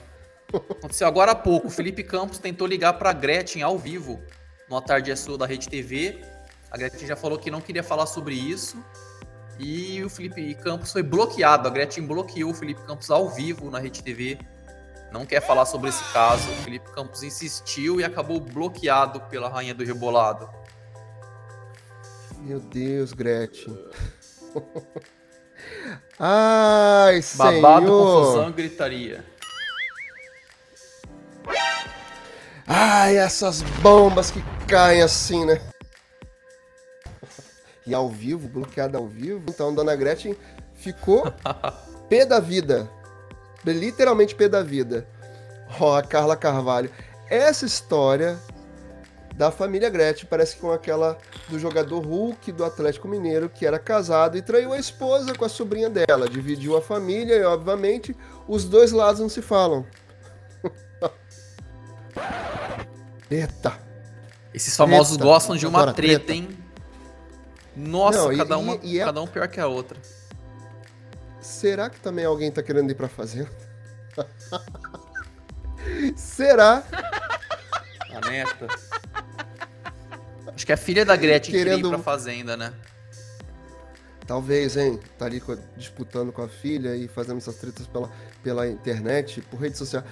[0.53, 1.67] Aconteceu agora há pouco.
[1.67, 4.23] O Felipe Campos tentou ligar para Gretchen ao vivo
[4.69, 6.21] no Tarde é Sua da Rede TV.
[6.71, 8.83] A Gretchen já falou que não queria falar sobre isso.
[9.59, 11.67] E o Felipe Campos foi bloqueado.
[11.67, 14.39] A Gretchen bloqueou o Felipe Campos ao vivo na Rede TV.
[15.13, 16.49] Não quer falar sobre esse caso.
[16.51, 20.49] O Felipe Campos insistiu e acabou bloqueado pela Rainha do Rebolado.
[22.39, 23.77] Meu Deus, Gretchen.
[26.19, 28.25] Ai, Babado, Senhor.
[28.25, 29.25] confusão gritaria.
[32.67, 35.61] Ai, essas bombas que caem assim, né?
[37.89, 39.43] E ao vivo, bloqueada ao vivo.
[39.49, 40.37] Então, Dona Gretchen
[40.75, 41.33] ficou
[42.07, 42.87] pé da vida.
[43.65, 45.09] Literalmente pé da vida.
[45.81, 46.91] Ó, oh, a Carla Carvalho.
[47.31, 48.39] Essa história
[49.35, 51.17] da família Gretchen parece com aquela
[51.49, 55.49] do jogador Hulk do Atlético Mineiro, que era casado e traiu a esposa com a
[55.49, 56.29] sobrinha dela.
[56.29, 58.15] Dividiu a família e, obviamente,
[58.47, 59.87] os dois lados não se falam.
[63.31, 63.79] Treta.
[64.53, 66.68] Esses famosos gostam de uma treta, treta, hein?
[67.79, 69.05] Nossa, Não, cada, e, uma, e é...
[69.05, 69.97] cada um pior que a outra.
[71.41, 73.49] Será que também alguém tá querendo ir pra fazenda?
[76.17, 76.83] Será?
[78.13, 78.67] A neta.
[80.55, 81.83] Acho que é a filha da Gretchen querendo...
[81.83, 82.73] que ir pra fazenda, né?
[84.27, 84.99] Talvez, hein?
[85.17, 85.41] Tá ali
[85.77, 88.11] disputando com a filha e fazendo essas tretas pela,
[88.43, 90.03] pela internet, por rede social.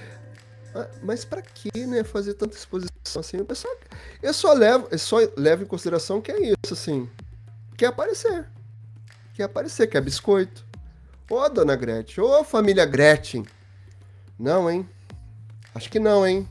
[0.75, 3.39] Ah, mas para que, né, fazer tanta exposição assim?
[3.39, 3.75] O pessoal,
[4.23, 7.11] eu só levo, eu só levo em consideração que é isso, assim.
[7.77, 8.49] Quer aparecer.
[9.35, 10.64] Quer aparecer, quer biscoito.
[11.31, 13.45] Ô, dona Gretchen, ô, família Gretchen.
[14.39, 14.89] Não, hein?
[15.74, 16.49] Acho que não, hein?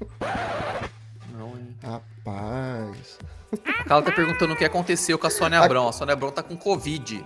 [1.32, 1.76] Não, hein?
[1.82, 3.18] Rapaz.
[3.64, 5.88] A Carla tá perguntando o que aconteceu com a Sônia Abrão.
[5.88, 7.24] A Sônia Abrão tá com Covid.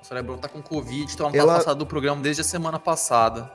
[0.00, 1.52] A Sônia Abrão tá com Covid, então ela não tá ela...
[1.52, 3.50] tá passada do programa desde a semana passada.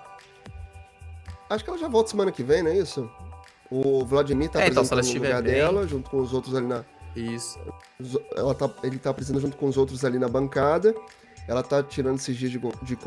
[1.49, 3.09] Acho que ela já volta semana que vem, não é isso?
[3.69, 5.53] O Vladimir tá é, então, apresentando no lugar bem...
[5.53, 6.83] dela, junto com os outros ali na.
[7.15, 7.59] Isso.
[8.35, 10.95] Ela tá, ele tá apresentando junto com os outros ali na bancada.
[11.47, 12.97] Ela tá tirando esses dias de, de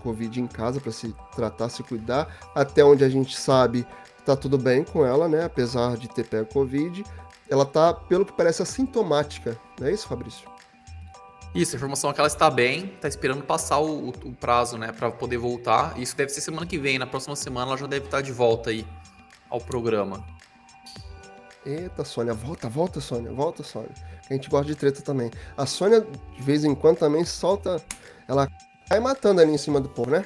[0.00, 2.34] Covid em casa para se tratar, se cuidar.
[2.54, 3.86] Até onde a gente sabe,
[4.24, 5.44] tá tudo bem com ela, né?
[5.44, 7.04] Apesar de ter pego Covid.
[7.50, 9.58] Ela tá, pelo que parece, assintomática.
[9.78, 10.50] Não é isso, Fabrício?
[11.54, 14.90] Isso, a informação é que ela está bem, está esperando passar o, o prazo, né,
[14.90, 15.98] para poder voltar.
[16.00, 18.70] Isso deve ser semana que vem, na próxima semana ela já deve estar de volta
[18.70, 18.86] aí
[19.50, 20.24] ao programa.
[21.64, 23.90] Eita, Sônia, volta, volta, Sônia, volta, Sônia.
[24.28, 25.30] A gente gosta de treta também.
[25.56, 27.80] A Sônia, de vez em quando, também solta.
[28.26, 28.48] Ela
[28.88, 30.24] cai matando ali em cima do povo, né?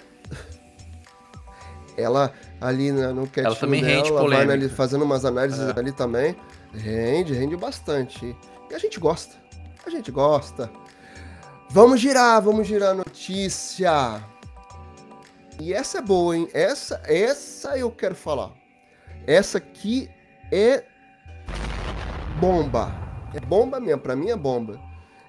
[1.97, 5.79] ela ali no quietinho ela também dela, rende ela vai ali fazendo umas análises é.
[5.79, 6.37] ali também.
[6.73, 8.37] Rende, rende bastante.
[8.71, 9.35] E a gente gosta.
[9.85, 10.71] A gente gosta.
[11.71, 14.23] Vamos girar, vamos girar a notícia.
[15.61, 16.49] E essa é boa, hein?
[16.53, 18.53] Essa, essa eu quero falar.
[19.27, 20.09] Essa aqui
[20.53, 20.85] é
[22.41, 22.93] bomba.
[23.35, 24.81] É bomba mesmo, para mim é bomba.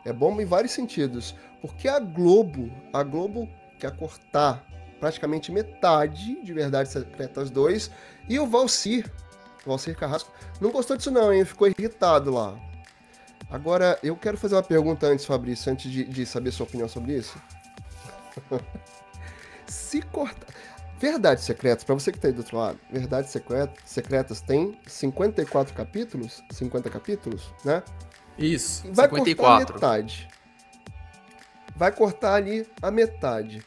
[0.05, 1.36] É bomba em vários sentidos.
[1.62, 3.49] Porque a Globo, a Globo
[3.80, 4.66] quer cortar
[4.99, 7.91] praticamente metade de Verdades Secretas 2
[8.28, 9.12] e o Valcir,
[9.66, 11.45] o Valcir Carrasco, não gostou disso não, hein?
[11.45, 12.55] Ficou irritado lá.
[13.49, 17.14] Agora, eu quero fazer uma pergunta antes, Fabrício, antes de, de saber sua opinião sobre
[17.14, 17.39] isso.
[19.66, 20.47] Se cortar...
[21.00, 23.36] Verdades Secretas, para você que tá aí do outro lado, Verdades
[23.86, 27.84] Secretas tem 54 capítulos, 50 capítulos, né?
[28.38, 29.74] Isso, Vai 54.
[29.74, 30.28] cortar metade.
[31.76, 33.64] Vai cortar ali a metade.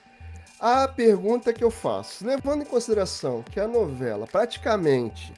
[0.59, 5.33] A pergunta que eu faço, levando em consideração que a novela praticamente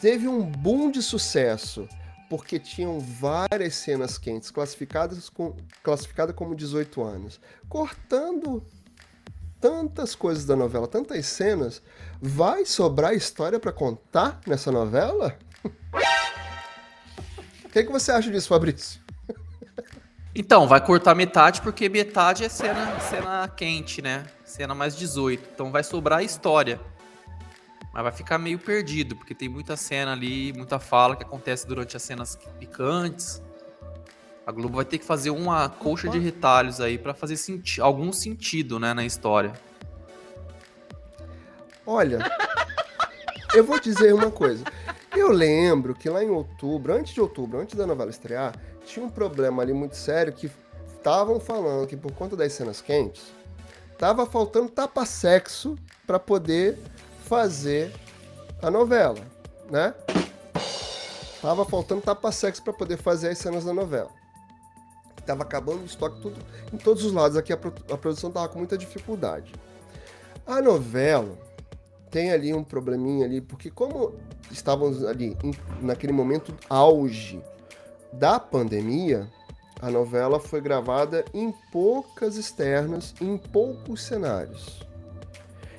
[0.00, 1.88] teve um boom de sucesso
[2.30, 8.62] porque tinham várias cenas quentes classificadas, com, classificadas como 18 anos, cortando
[9.60, 11.82] tantas coisas da novela, tantas cenas,
[12.20, 15.36] vai sobrar história para contar nessa novela?
[17.62, 19.00] O que, que você acha disso, Fabrício?
[20.34, 24.26] Então, vai cortar metade, porque metade é cena, cena quente, né?
[24.44, 25.50] Cena mais 18.
[25.54, 26.80] Então vai sobrar história.
[27.92, 31.96] Mas vai ficar meio perdido, porque tem muita cena ali, muita fala que acontece durante
[31.96, 33.42] as cenas picantes.
[34.50, 38.12] A Globo vai ter que fazer uma colcha de retalhos aí para fazer senti algum
[38.12, 39.52] sentido, né, na história.
[41.86, 42.18] Olha,
[43.54, 44.64] eu vou dizer uma coisa.
[45.16, 48.52] Eu lembro que lá em outubro, antes de outubro, antes da novela estrear,
[48.84, 50.50] tinha um problema ali muito sério que
[50.96, 53.32] estavam falando que por conta das cenas quentes,
[53.96, 56.76] tava faltando tapa-sexo para poder
[57.24, 57.92] fazer
[58.60, 59.24] a novela,
[59.70, 59.94] né?
[61.40, 64.18] Tava faltando tapa-sexo para poder fazer as cenas da novela.
[65.24, 66.36] Tava acabando o estoque tudo,
[66.72, 67.36] em todos os lados.
[67.36, 69.52] Aqui a, a produção tava com muita dificuldade.
[70.46, 71.38] A novela
[72.10, 74.14] tem ali um probleminha ali, porque como
[74.50, 77.40] estávamos ali em, naquele momento auge
[78.12, 79.30] da pandemia,
[79.80, 84.80] a novela foi gravada em poucas externas, em poucos cenários.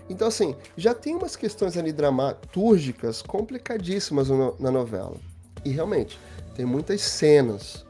[0.09, 4.29] Então, assim, já tem umas questões ali dramatúrgicas complicadíssimas
[4.59, 5.15] na novela.
[5.63, 6.19] E realmente,
[6.55, 7.85] tem muitas cenas,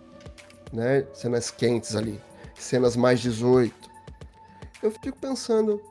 [0.71, 1.05] né?
[1.13, 2.21] Cenas quentes ali,
[2.55, 3.73] cenas mais 18.
[4.81, 5.81] Eu fico pensando,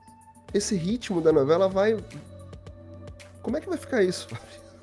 [0.53, 1.97] esse ritmo da novela vai
[3.43, 4.29] como é que vai ficar isso?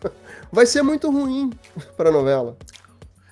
[0.51, 1.51] Vai ser muito ruim
[1.95, 2.57] para a novela.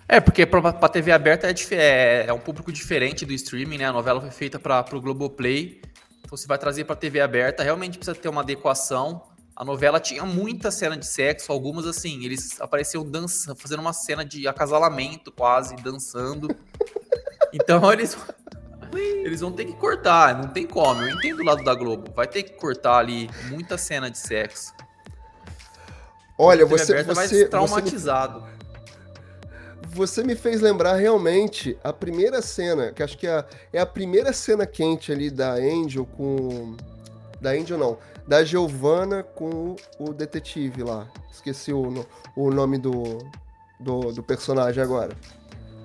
[0.07, 3.85] É, porque para a TV aberta é, é, é, um público diferente do streaming, né?
[3.85, 5.81] A novela foi feita para o Globoplay.
[6.19, 9.23] Então, você vai trazer para a TV aberta, realmente precisa ter uma adequação.
[9.55, 14.25] A novela tinha muita cena de sexo, algumas assim, eles apareciam dançando, fazendo uma cena
[14.25, 16.53] de acasalamento quase, dançando.
[17.53, 18.17] Então eles
[19.23, 21.01] eles vão ter que cortar, não tem como.
[21.01, 22.11] Eu entendo o lado da Globo.
[22.13, 24.73] Vai ter que cortar ali muita cena de sexo.
[26.37, 28.41] Olha, você, você traumatizado.
[28.41, 33.45] Você me, você me, fez lembrar realmente a primeira cena, que acho que é a,
[33.71, 36.75] é a primeira cena quente ali da Angel com
[37.39, 37.97] da Angel não,
[38.27, 41.07] da Giovanna com o, detetive lá.
[41.31, 42.05] Esqueci o,
[42.35, 43.19] o nome do,
[43.79, 45.15] do, do personagem agora.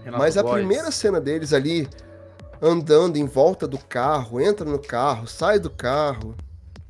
[0.05, 0.55] Renato Mas a Góes.
[0.55, 1.89] primeira cena deles ali
[2.63, 6.35] andando em volta do carro, entra no carro, sai do carro.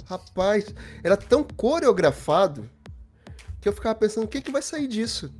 [0.07, 2.69] Rapaz, era tão coreografado
[3.61, 5.33] que eu ficava pensando o que, que vai sair disso.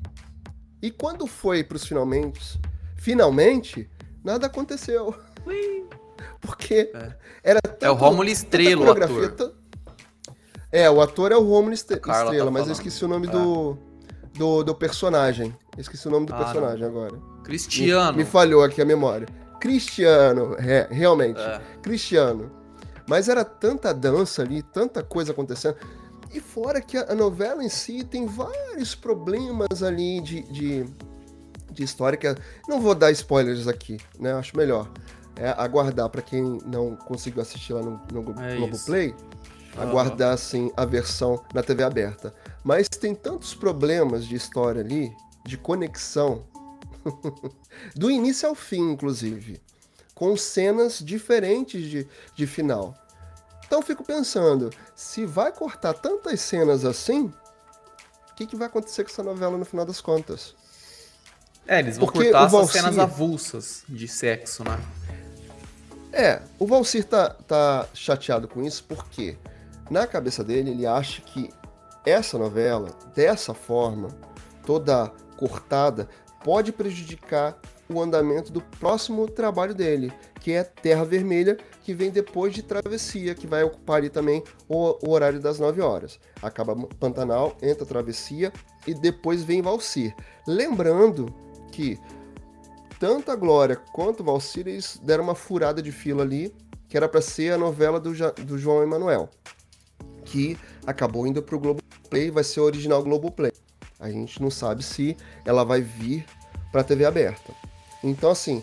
[0.83, 2.61] E quando foi para os finalmente,
[2.97, 3.91] finalmente,
[4.25, 5.15] nada aconteceu.
[6.41, 7.17] Porque é.
[7.43, 9.60] era tanto, É o Rômulo Estrela, o ator.
[10.73, 13.31] É, o ator é o Rômulo Estrela, tá mas eu esqueci o nome é.
[13.31, 13.77] do,
[14.35, 15.55] do, do, personagem.
[15.77, 16.89] esqueci o nome do ah, personagem não.
[16.89, 17.19] agora.
[17.43, 18.13] Cristiano.
[18.13, 19.27] Me, me, falhou aqui a memória.
[19.61, 21.41] Cristiano, é, realmente.
[21.41, 21.61] É.
[21.83, 22.51] Cristiano.
[23.09, 25.77] Mas era tanta dança ali, tanta coisa acontecendo.
[26.33, 30.85] E fora que a novela em si tem vários problemas ali de, de,
[31.73, 32.33] de história que
[32.69, 34.33] não vou dar spoilers aqui, né?
[34.35, 34.89] Acho melhor
[35.41, 39.40] é aguardar para quem não conseguiu assistir lá no, no é Globoplay, aguardar
[40.33, 42.35] assim a versão na TV aberta.
[42.65, 45.13] Mas tem tantos problemas de história ali,
[45.47, 46.45] de conexão,
[47.95, 49.61] do início ao fim, inclusive,
[50.15, 52.95] com cenas diferentes de, de final.
[53.65, 57.33] Então fico pensando, se vai cortar tantas cenas assim,
[58.31, 60.55] o que, que vai acontecer com essa novela no final das contas?
[61.67, 62.81] É, eles vão Porque cortar Valcir...
[62.81, 64.79] essas cenas avulsas de sexo, né?
[66.13, 69.37] É, o Valcir tá, tá chateado com isso porque
[69.91, 71.51] Na cabeça dele, ele acha que
[72.07, 74.09] essa novela, dessa forma,
[74.65, 76.09] toda cortada,
[76.45, 77.59] pode prejudicar
[77.93, 83.35] o andamento do próximo trabalho dele, que é Terra Vermelha, que vem depois de Travessia,
[83.35, 86.21] que vai ocupar ali também o, o horário das 9 horas.
[86.41, 88.53] Acaba Pantanal, entra Travessia
[88.87, 90.15] e depois vem Valsir.
[90.47, 91.35] Lembrando
[91.73, 91.99] que
[93.01, 96.55] tanto a Glória quanto o Valsir eles deram uma furada de fila ali,
[96.89, 98.13] que era para ser a novela do,
[98.45, 99.29] do João Emanuel,
[100.31, 100.57] que
[100.87, 103.53] acabou indo para o Globoplay, vai ser o original Globoplay.
[103.99, 106.25] A gente não sabe se ela vai vir
[106.71, 107.53] para a TV aberta.
[108.03, 108.63] Então, assim,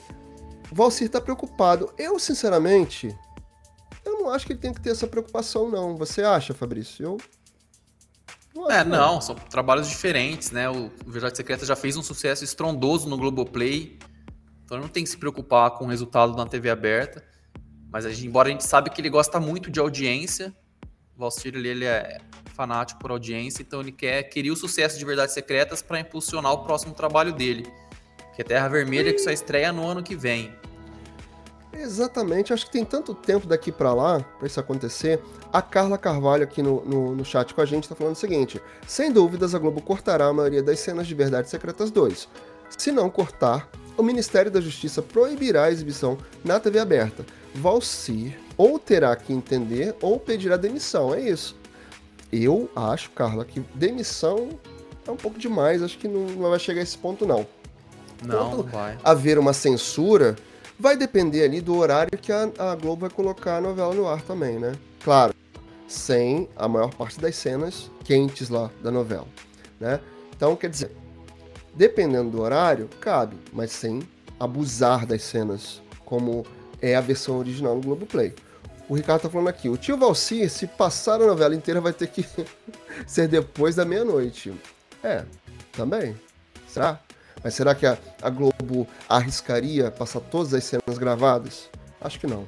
[0.71, 1.93] o Valcir tá preocupado.
[1.97, 3.15] Eu, sinceramente,
[4.03, 5.95] eu não acho que ele tem que ter essa preocupação, não.
[5.97, 7.03] Você acha, Fabrício?
[7.03, 7.17] Eu.
[8.55, 10.67] Não é, não, não, são trabalhos diferentes, né?
[10.69, 13.99] O Verdade Secreta já fez um sucesso estrondoso no Globoplay.
[14.65, 17.23] Então não tem que se preocupar com o resultado na TV aberta.
[17.91, 20.55] Mas a gente, embora a gente sabe que ele gosta muito de audiência,
[21.17, 22.19] o Valcir ele, ele é
[22.53, 26.63] fanático por audiência, então ele quer querer o sucesso de Verdades Secretas para impulsionar o
[26.63, 27.65] próximo trabalho dele
[28.37, 30.53] que é Terra Vermelha, que só estreia no ano que vem.
[31.73, 35.19] Exatamente, acho que tem tanto tempo daqui para lá para isso acontecer.
[35.51, 38.61] A Carla Carvalho aqui no, no, no chat com a gente está falando o seguinte:
[38.85, 42.29] sem dúvidas, a Globo cortará a maioria das cenas de Verdades Secretas 2.
[42.77, 46.15] Se não cortar, o Ministério da Justiça proibirá a exibição
[46.45, 47.25] na TV aberta.
[47.55, 51.55] Valcir ou terá que entender ou pedirá demissão, é isso.
[52.31, 54.49] Eu acho, Carla, que demissão
[55.07, 57.47] é um pouco demais, acho que não, vai chegar a esse ponto, não.
[58.25, 58.97] Não, não vai.
[59.03, 60.35] haver uma censura,
[60.77, 64.21] vai depender ali do horário que a, a, Globo vai colocar a novela no ar
[64.21, 64.73] também, né?
[65.03, 65.33] Claro,
[65.87, 69.27] sem a maior parte das cenas quentes lá da novela,
[69.79, 69.99] né?
[70.35, 70.91] Então, quer dizer,
[71.75, 74.01] dependendo do horário, cabe, mas sem
[74.39, 76.45] abusar das cenas, como
[76.81, 78.33] é a versão original no Globoplay.
[78.89, 82.07] O Ricardo tá falando aqui, o tio Valci, se passar a novela inteira, vai ter
[82.07, 82.25] que
[83.05, 84.53] ser depois da meia-noite.
[85.03, 85.25] É,
[85.73, 86.15] também.
[86.67, 86.99] Será?
[87.43, 91.69] Mas será que a, a Globo arriscaria passar todas as cenas gravadas?
[91.99, 92.47] Acho que não.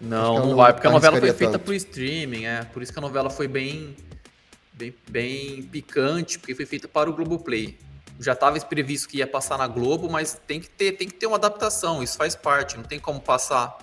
[0.00, 1.64] Não, não, não vai, porque a novela foi feita tanto.
[1.64, 2.64] por streaming, é.
[2.64, 3.96] Por isso que a novela foi bem,
[4.72, 7.76] bem, bem picante, porque foi feita para o Globoplay.
[8.20, 11.26] Já estava previsto que ia passar na Globo, mas tem que, ter, tem que ter
[11.26, 13.76] uma adaptação, isso faz parte, não tem como passar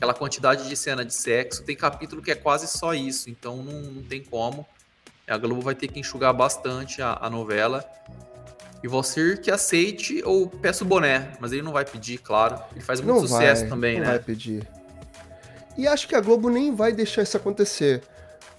[0.00, 1.62] aquela quantidade de cena de sexo.
[1.62, 4.66] Tem capítulo que é quase só isso, então não, não tem como.
[5.28, 7.84] A Globo vai ter que enxugar bastante a, a novela.
[8.82, 12.58] E você que aceite ou peça o boné, mas ele não vai pedir, claro.
[12.72, 14.06] Ele faz muito não sucesso vai, também, não né?
[14.06, 14.66] Não vai pedir.
[15.76, 18.02] E acho que a Globo nem vai deixar isso acontecer.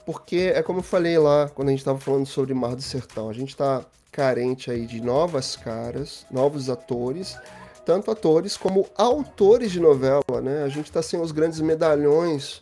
[0.05, 3.29] Porque é como eu falei lá quando a gente estava falando sobre Mar do Sertão.
[3.29, 7.35] A gente está carente aí de novas caras, novos atores,
[7.85, 10.63] tanto atores como autores de novela, né?
[10.63, 12.61] A gente está sem os grandes medalhões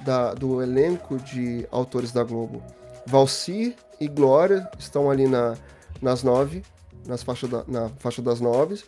[0.00, 2.62] da, do elenco de autores da Globo.
[3.06, 5.56] Valci e Glória estão ali na,
[6.00, 6.62] nas nove
[7.06, 8.82] nas faixa da, na faixa das nove.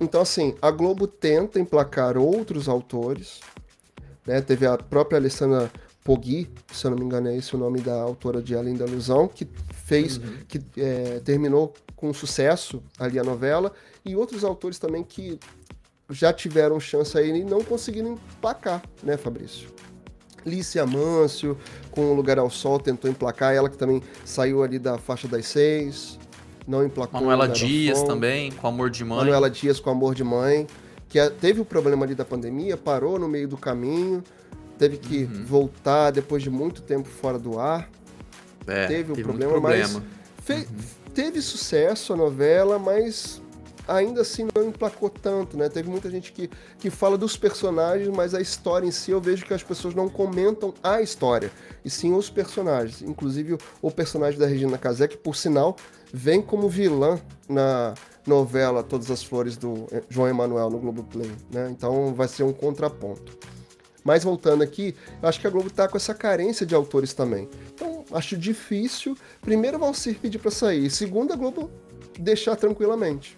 [0.00, 3.40] Então, assim, a Globo tenta emplacar outros autores.
[4.26, 4.40] Né?
[4.40, 5.70] Teve a própria Alessandra
[6.04, 8.86] Poggi, se eu não me engano é esse o nome da autora de Além da
[8.86, 9.48] Ilusão, que
[9.84, 10.38] fez, uhum.
[10.48, 13.72] que é, terminou com sucesso ali a novela,
[14.04, 15.38] e outros autores também que
[16.10, 19.68] já tiveram chance aí e não conseguiram emplacar, né, Fabrício?
[20.44, 21.56] Lícia Amâncio,
[21.92, 25.46] com o Lugar ao Sol, tentou emplacar, ela que também saiu ali da faixa das
[25.46, 26.18] seis
[26.66, 27.20] não emplacou.
[27.20, 29.18] Manuela Dias também, com Amor de Mãe.
[29.18, 30.66] Manuela Dias com Amor de Mãe,
[31.08, 34.22] que é, teve o problema ali da pandemia, parou no meio do caminho,
[34.78, 35.44] teve que uhum.
[35.44, 37.88] voltar depois de muito tempo fora do ar.
[38.66, 40.02] É, teve o um problema, problema, mas
[40.44, 40.76] fez, uhum.
[41.14, 43.42] teve sucesso a novela, mas
[43.86, 45.68] ainda assim não emplacou tanto, né?
[45.68, 46.48] Teve muita gente que,
[46.78, 50.08] que fala dos personagens, mas a história em si eu vejo que as pessoas não
[50.08, 51.50] comentam a história,
[51.84, 53.02] e sim os personagens.
[53.02, 55.76] Inclusive o personagem da Regina Casé, que por sinal
[56.12, 57.94] vem como vilã na
[58.26, 61.68] novela Todas as Flores do João Emanuel no Globoplay, né?
[61.70, 63.36] Então vai ser um contraponto.
[64.04, 67.48] Mas voltando aqui, eu acho que a Globo tá com essa carência de autores também.
[67.72, 71.70] Então, acho difícil, primeiro, o Valcir pedir para sair, segundo, a Globo
[72.18, 73.36] deixar tranquilamente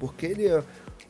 [0.00, 0.64] porque ele é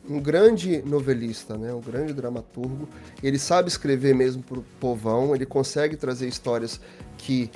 [0.07, 1.73] um grande novelista, né?
[1.73, 2.89] um grande dramaturgo.
[3.23, 6.81] Ele sabe escrever mesmo para o povão, ele consegue trazer histórias
[7.17, 7.49] que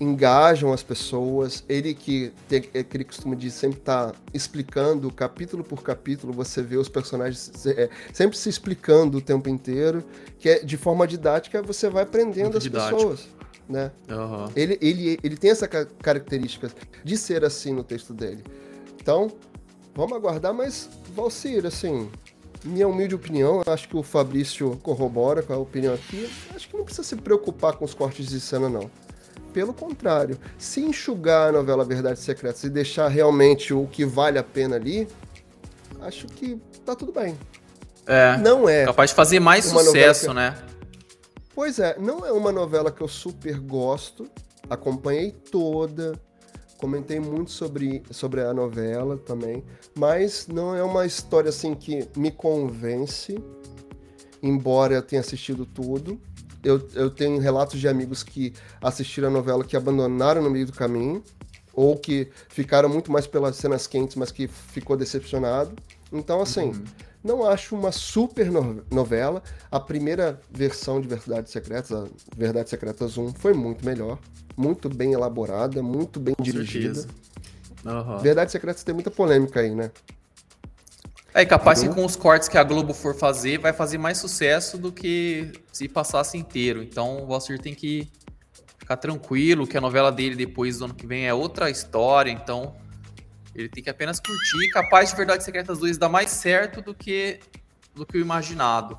[0.00, 1.62] engajam as pessoas.
[1.68, 6.78] Ele que tem aquele costume de sempre estar tá explicando capítulo por capítulo, você vê
[6.78, 10.02] os personagens é, sempre se explicando o tempo inteiro,
[10.38, 13.28] que é de forma didática você vai aprendendo as pessoas.
[13.72, 13.90] Né?
[14.08, 14.52] Uhum.
[14.54, 16.70] Ele, ele, ele tem essa característica
[17.02, 18.44] de ser assim no texto dele.
[19.00, 19.32] Então,
[19.94, 22.10] Vamos aguardar, mas Valcir, assim,
[22.64, 26.84] minha humilde opinião, acho que o Fabrício corrobora com a opinião aqui, acho que não
[26.84, 28.90] precisa se preocupar com os cortes de cena, não.
[29.52, 34.42] Pelo contrário, se enxugar a novela Verdades Secretas e deixar realmente o que vale a
[34.42, 35.06] pena ali,
[36.00, 37.36] acho que tá tudo bem.
[38.06, 38.38] É.
[38.38, 38.86] Não é.
[38.86, 40.56] Capaz de fazer mais sucesso, né?
[41.54, 44.26] Pois é, não é uma novela que eu super gosto.
[44.70, 46.18] Acompanhei toda,
[46.78, 49.62] comentei muito sobre, sobre a novela também,
[49.94, 53.38] mas não é uma história assim que me convence,
[54.42, 56.18] embora eu tenha assistido tudo.
[56.64, 60.72] Eu, eu tenho relatos de amigos que assistiram a novela que abandonaram no meio do
[60.72, 61.22] caminho,
[61.74, 65.74] ou que ficaram muito mais pelas cenas quentes, mas que ficou decepcionado.
[66.12, 66.84] Então, assim, uhum.
[67.22, 68.48] Não acho uma super
[68.90, 69.42] novela.
[69.70, 74.18] A primeira versão de Verdades Secretas, a Verdades Secretas 1, foi muito melhor.
[74.56, 77.06] Muito bem elaborada, muito bem Com dirigida.
[77.84, 78.18] Uhum.
[78.18, 79.90] Verdades Secretas tem muita polêmica aí, né?
[81.34, 84.76] É capaz que com os cortes que a Globo for fazer, vai fazer mais sucesso
[84.76, 86.82] do que se passasse inteiro.
[86.82, 88.06] Então o Valsir tem que
[88.76, 92.30] ficar tranquilo que a novela dele depois do ano que vem é outra história.
[92.30, 92.74] Então
[93.54, 94.70] ele tem que apenas curtir.
[94.70, 97.40] Capaz de Verdades Secretas 2 dar mais certo do que,
[97.94, 98.98] do que o imaginado.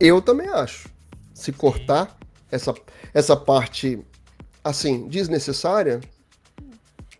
[0.00, 0.88] Eu também acho.
[1.34, 2.16] Se cortar
[2.50, 2.74] essa,
[3.12, 4.04] essa parte,
[4.64, 6.00] assim, desnecessária,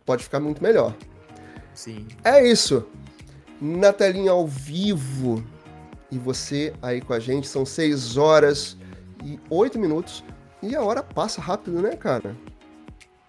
[0.05, 0.95] pode ficar muito melhor.
[1.75, 2.07] Sim.
[2.25, 2.87] É isso
[3.61, 5.45] na telinha ao vivo.
[6.11, 8.77] E você aí com a gente, são 6 horas
[9.23, 10.25] e 8 minutos.
[10.63, 12.35] E a hora passa rápido, né, cara?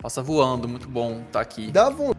[0.01, 1.71] Passa voando, muito bom estar tá aqui.
[1.71, 2.18] Dá vontade,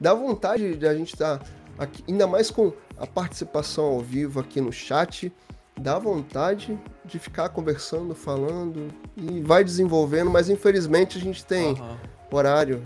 [0.00, 1.46] dá vontade de a gente estar tá
[1.78, 5.32] aqui, ainda mais com a participação ao vivo aqui no chat.
[5.78, 11.96] Dá vontade de ficar conversando, falando e vai desenvolvendo, mas infelizmente a gente tem uhum.
[12.30, 12.82] horário.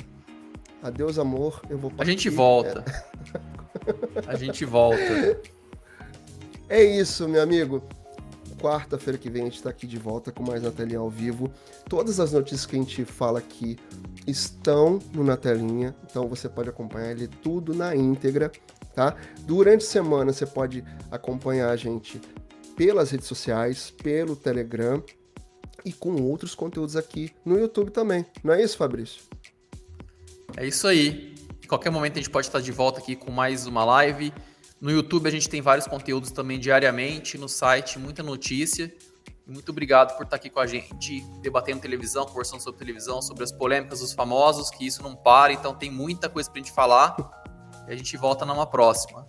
[0.82, 1.62] Adeus, amor.
[1.70, 2.10] Eu vou partir.
[2.10, 2.84] A gente volta.
[3.36, 4.24] É.
[4.26, 5.40] A gente volta.
[6.72, 7.82] É isso, meu amigo.
[8.60, 11.50] Quarta-feira que vem a gente está aqui de volta com mais na telinha ao vivo.
[11.88, 13.78] Todas as notícias que a gente fala aqui
[14.26, 18.52] estão no na telinha, então você pode acompanhar ele tudo na íntegra,
[18.94, 19.16] tá?
[19.40, 22.20] Durante a semana você pode acompanhar a gente
[22.76, 25.02] pelas redes sociais, pelo Telegram
[25.84, 28.26] e com outros conteúdos aqui no YouTube também.
[28.44, 29.22] Não é isso, Fabrício?
[30.56, 31.30] É isso aí
[31.70, 34.34] qualquer momento a gente pode estar de volta aqui com mais uma live.
[34.80, 38.90] No YouTube a gente tem vários conteúdos também diariamente, no site muita notícia.
[39.46, 43.52] Muito obrigado por estar aqui com a gente, debatendo televisão, conversando sobre televisão, sobre as
[43.52, 47.16] polêmicas dos famosos, que isso não para, então tem muita coisa pra gente falar.
[47.88, 49.26] E a gente volta numa próxima.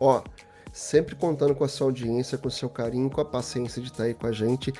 [0.00, 0.22] Ó,
[0.72, 4.04] sempre contando com a sua audiência, com o seu carinho, com a paciência de estar
[4.04, 4.72] aí com a gente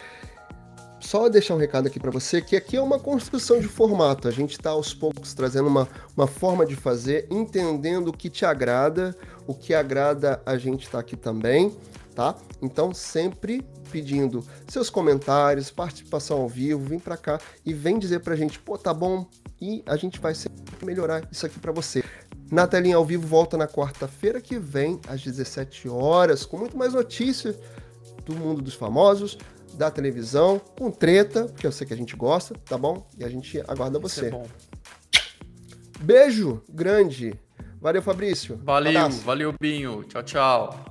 [1.03, 4.28] só deixar um recado aqui para você que aqui é uma construção de formato.
[4.28, 8.46] A gente está aos poucos trazendo uma, uma forma de fazer, entendendo o que te
[8.46, 11.76] agrada, o que agrada a gente está aqui também,
[12.14, 12.36] tá?
[12.62, 18.36] Então sempre pedindo seus comentários, participação ao vivo, vem para cá e vem dizer pra
[18.36, 19.26] gente, pô, tá bom,
[19.61, 22.03] e a gente vai sempre melhorar isso aqui para você.
[22.50, 26.94] Na telinha ao vivo volta na quarta-feira que vem às 17 horas com muito mais
[26.94, 27.57] notícias
[28.24, 29.36] do mundo dos famosos,
[29.74, 33.06] da televisão, com treta, porque eu sei que a gente gosta, tá bom?
[33.18, 34.28] E a gente aguarda Isso você.
[34.28, 34.42] É
[36.00, 37.34] Beijo grande.
[37.80, 38.60] Valeu, Fabrício.
[38.62, 40.04] Valeu, valeu, Binho.
[40.04, 40.84] Tchau, tchau.